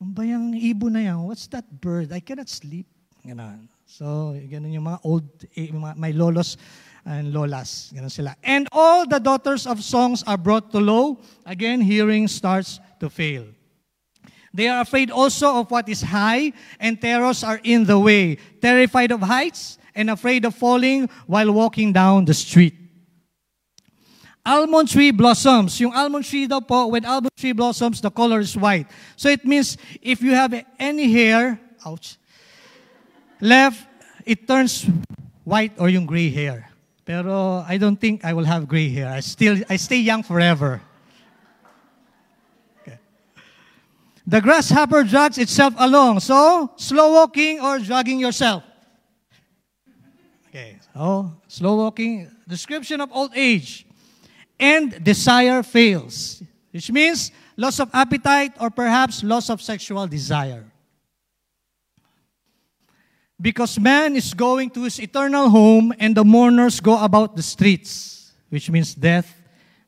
[0.00, 1.22] Ibo na yan?
[1.24, 2.12] What's that bird?
[2.12, 2.86] I cannot sleep.
[3.24, 3.68] Ganon.
[3.84, 6.56] So, ganun yung mga old, eh, my lolos
[7.04, 7.92] and lolas.
[7.92, 8.36] Ganun sila.
[8.44, 11.20] And all the daughters of songs are brought to low.
[11.44, 13.46] Again, hearing starts to fail.
[14.52, 19.12] They are afraid also of what is high, and terrors are in the way, terrified
[19.12, 22.74] of heights and afraid of falling while walking down the street.
[24.44, 25.78] Almond tree blossoms.
[25.78, 28.88] Yung almond tree daw po, when almond tree blossoms, the color is white.
[29.14, 32.16] So it means if you have any hair, ouch,
[33.40, 33.86] left,
[34.24, 34.88] it turns
[35.44, 36.70] white or yung gray hair.
[37.04, 39.08] Pero I don't think I will have gray hair.
[39.08, 40.80] I still I stay young forever.
[44.30, 46.20] The grasshopper drags itself along.
[46.20, 48.62] So, slow walking or dragging yourself.
[50.46, 53.84] Okay, so slow walking, description of old age.
[54.56, 60.64] And desire fails, which means loss of appetite or perhaps loss of sexual desire.
[63.40, 68.30] Because man is going to his eternal home and the mourners go about the streets,
[68.48, 69.26] which means death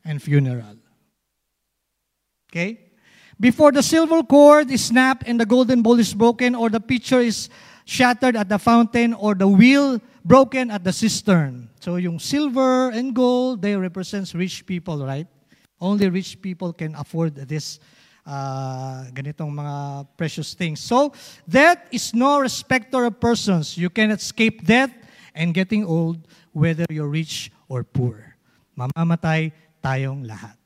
[0.04, 0.74] and funeral.
[2.50, 2.91] Okay?
[3.40, 7.20] Before the silver cord is snapped and the golden bowl is broken, or the pitcher
[7.20, 7.48] is
[7.84, 11.68] shattered at the fountain, or the wheel broken at the cistern.
[11.80, 15.26] So yung silver and gold, they represents rich people, right?
[15.80, 17.80] Only rich people can afford this
[18.26, 20.78] uh, ganitong mga precious things.
[20.78, 21.10] So,
[21.42, 23.76] death is no respecter of persons.
[23.76, 24.94] You can escape death
[25.34, 26.22] and getting old,
[26.52, 28.36] whether you're rich or poor.
[28.78, 29.50] Mamamatay
[29.82, 30.61] tayong lahat.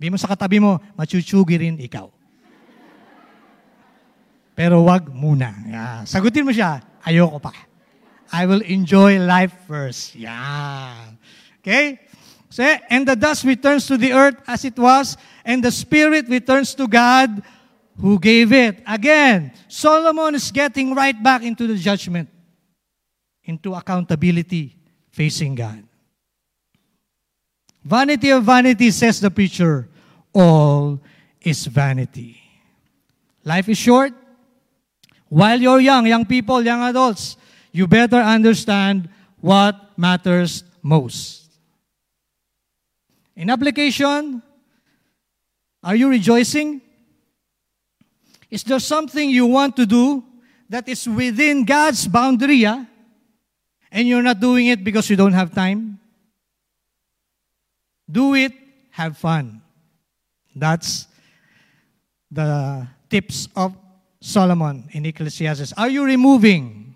[0.00, 2.08] Sabi mo sa katabi mo, machuchugi rin ikaw.
[4.56, 5.52] Pero wag muna.
[5.68, 6.08] Yeah.
[6.08, 7.52] Sagutin mo siya, ayoko pa.
[8.32, 10.16] I will enjoy life first.
[10.16, 11.12] Yeah.
[11.60, 12.00] Okay?
[12.48, 16.72] So, and the dust returns to the earth as it was, and the spirit returns
[16.80, 17.44] to God
[18.00, 18.80] who gave it.
[18.88, 22.32] Again, Solomon is getting right back into the judgment,
[23.44, 24.80] into accountability,
[25.12, 25.84] facing God.
[27.84, 29.89] Vanity of vanity, says the preacher,
[30.32, 31.00] all
[31.40, 32.40] is vanity.
[33.44, 34.12] Life is short.
[35.28, 37.36] While you're young, young people, young adults,
[37.72, 39.08] you better understand
[39.40, 41.48] what matters most.
[43.36, 44.42] In application,
[45.82, 46.82] are you rejoicing?
[48.50, 50.24] Is there something you want to do
[50.68, 52.84] that is within God's boundary, yeah?
[53.90, 55.98] and you're not doing it because you don't have time?
[58.10, 58.52] Do it,
[58.90, 59.62] have fun.
[60.54, 61.06] That's
[62.30, 63.74] the tips of
[64.20, 65.72] Solomon in Ecclesiastes.
[65.76, 66.94] Are you removing?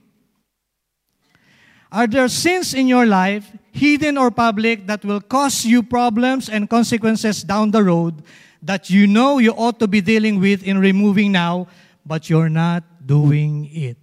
[1.91, 6.69] Are there sins in your life, hidden or public, that will cause you problems and
[6.69, 8.23] consequences down the road
[8.63, 11.69] that you know you ought to be dealing with in removing now,
[12.05, 13.97] but you're not doing it?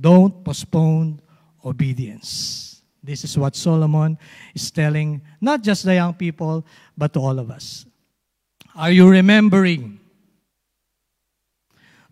[0.00, 1.20] Don't postpone
[1.64, 2.82] obedience.
[3.02, 4.18] This is what Solomon
[4.54, 6.64] is telling not just the young people,
[7.02, 7.84] but to all of us.
[8.78, 9.98] Are you remembering?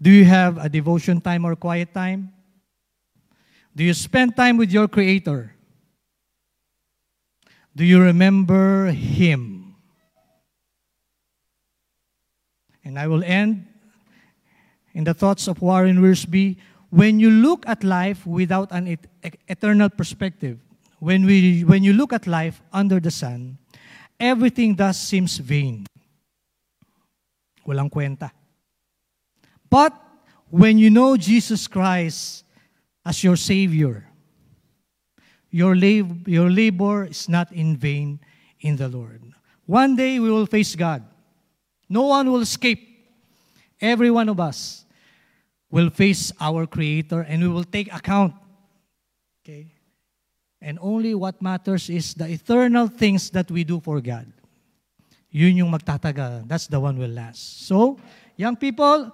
[0.02, 2.34] Do you have a devotion time or quiet time?
[3.70, 5.54] Do you spend time with your Creator?
[7.76, 9.76] Do you remember Him?
[12.82, 13.70] And I will end
[14.92, 16.56] in the thoughts of Warren Wiersbe.
[16.90, 20.58] When you look at life without an et- eternal perspective,
[20.98, 23.59] when, we, when you look at life under the sun,
[24.20, 25.86] everything thus seems vain.
[27.66, 28.30] Walang kwenta.
[29.68, 29.92] But
[30.50, 32.44] when you know Jesus Christ
[33.04, 34.06] as your Savior,
[35.50, 38.20] your, lab- your labor is not in vain
[38.60, 39.22] in the Lord.
[39.66, 41.02] One day we will face God.
[41.88, 42.86] No one will escape.
[43.80, 44.84] Every one of us
[45.70, 48.34] will face our Creator and we will take account.
[49.42, 49.72] Okay?
[50.60, 54.30] And only what matters is the eternal things that we do for God.
[55.30, 56.46] Yun yung magtatagal.
[56.46, 57.66] That's the one will last.
[57.66, 57.96] So,
[58.36, 59.10] young people,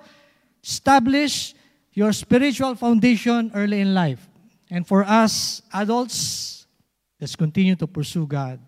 [0.65, 1.55] establish
[1.93, 4.27] your spiritual foundation early in life.
[4.71, 6.67] And for us adults,
[7.21, 8.59] let's continue to pursue God.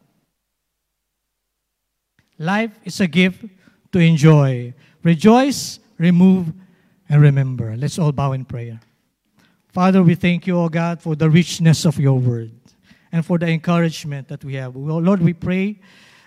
[2.38, 3.44] Life is a gift
[3.90, 4.72] to enjoy.
[5.02, 6.52] Rejoice, remove,
[7.08, 7.74] and remember.
[7.76, 8.78] Let's all bow in prayer.
[9.72, 12.57] Father, we thank you, O God, for the richness of your word
[13.12, 14.76] and for the encouragement that we have.
[14.76, 15.80] Lord, we pray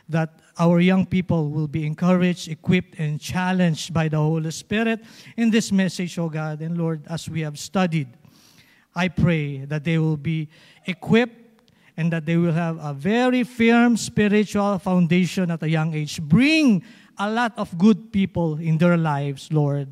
[0.10, 5.04] that our young people will be encouraged, equipped, and challenged by the Holy Spirit
[5.38, 6.62] in this message, O God.
[6.62, 8.10] And Lord, as we have studied,
[8.94, 10.50] I pray that they will be
[10.86, 16.22] equipped and that they will have a very firm spiritual foundation at a young age.
[16.22, 16.84] Bring
[17.18, 19.88] a lot of good people in their lives, Lord,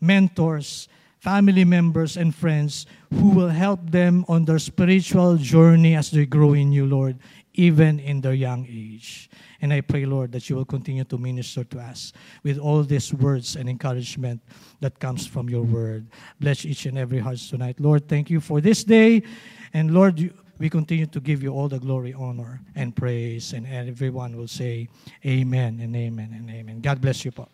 [0.00, 0.88] mentors,
[1.28, 6.54] family members, and friends who will help them on their spiritual journey as they grow
[6.54, 7.18] in you, Lord,
[7.52, 9.28] even in their young age.
[9.60, 12.14] And I pray, Lord, that you will continue to minister to us
[12.44, 14.40] with all these words and encouragement
[14.80, 16.08] that comes from your word.
[16.40, 17.78] Bless each and every heart tonight.
[17.78, 19.22] Lord, thank you for this day.
[19.74, 23.52] And Lord, we continue to give you all the glory, honor, and praise.
[23.52, 24.88] And everyone will say,
[25.26, 26.80] Amen and amen and amen.
[26.80, 27.50] God bless you, Paul.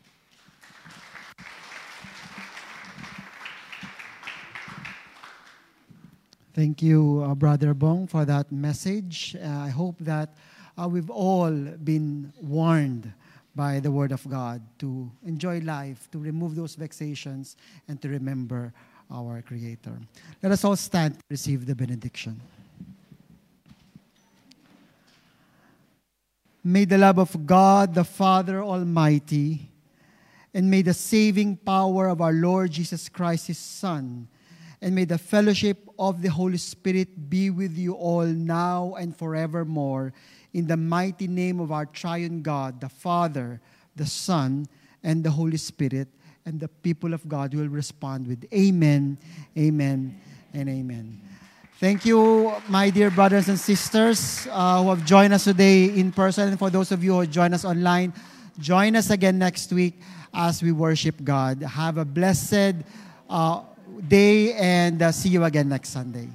[6.55, 9.35] Thank you, uh, Brother Bong, for that message.
[9.43, 10.37] Uh, I hope that
[10.79, 13.13] uh, we've all been warned
[13.57, 17.57] by the Word of God to enjoy life, to remove those vexations,
[17.89, 18.73] and to remember
[19.11, 19.99] our Creator.
[20.45, 22.41] Let us all stand to receive the benediction.
[26.63, 29.71] May the love of God, the Father Almighty,
[30.55, 34.29] and may the saving power of our Lord Jesus Christ, His Son,
[34.85, 40.13] and may the fellowship of the Holy Spirit be with you all now and forevermore.
[40.53, 43.63] In the mighty name of our triune God, the Father,
[43.97, 44.69] the Son,
[45.03, 46.09] and the Holy Spirit,
[46.45, 49.17] and the people of God will respond with Amen,
[49.57, 50.21] Amen,
[50.53, 51.19] and Amen.
[51.81, 56.51] Thank you, my dear brothers and sisters uh, who have joined us today in person.
[56.51, 58.13] And for those of you who join us online,
[58.59, 59.99] join us again next week
[60.35, 61.63] as we worship God.
[61.63, 62.85] Have a blessed
[63.31, 63.63] uh,
[64.01, 66.29] day and uh, see you again next Sunday.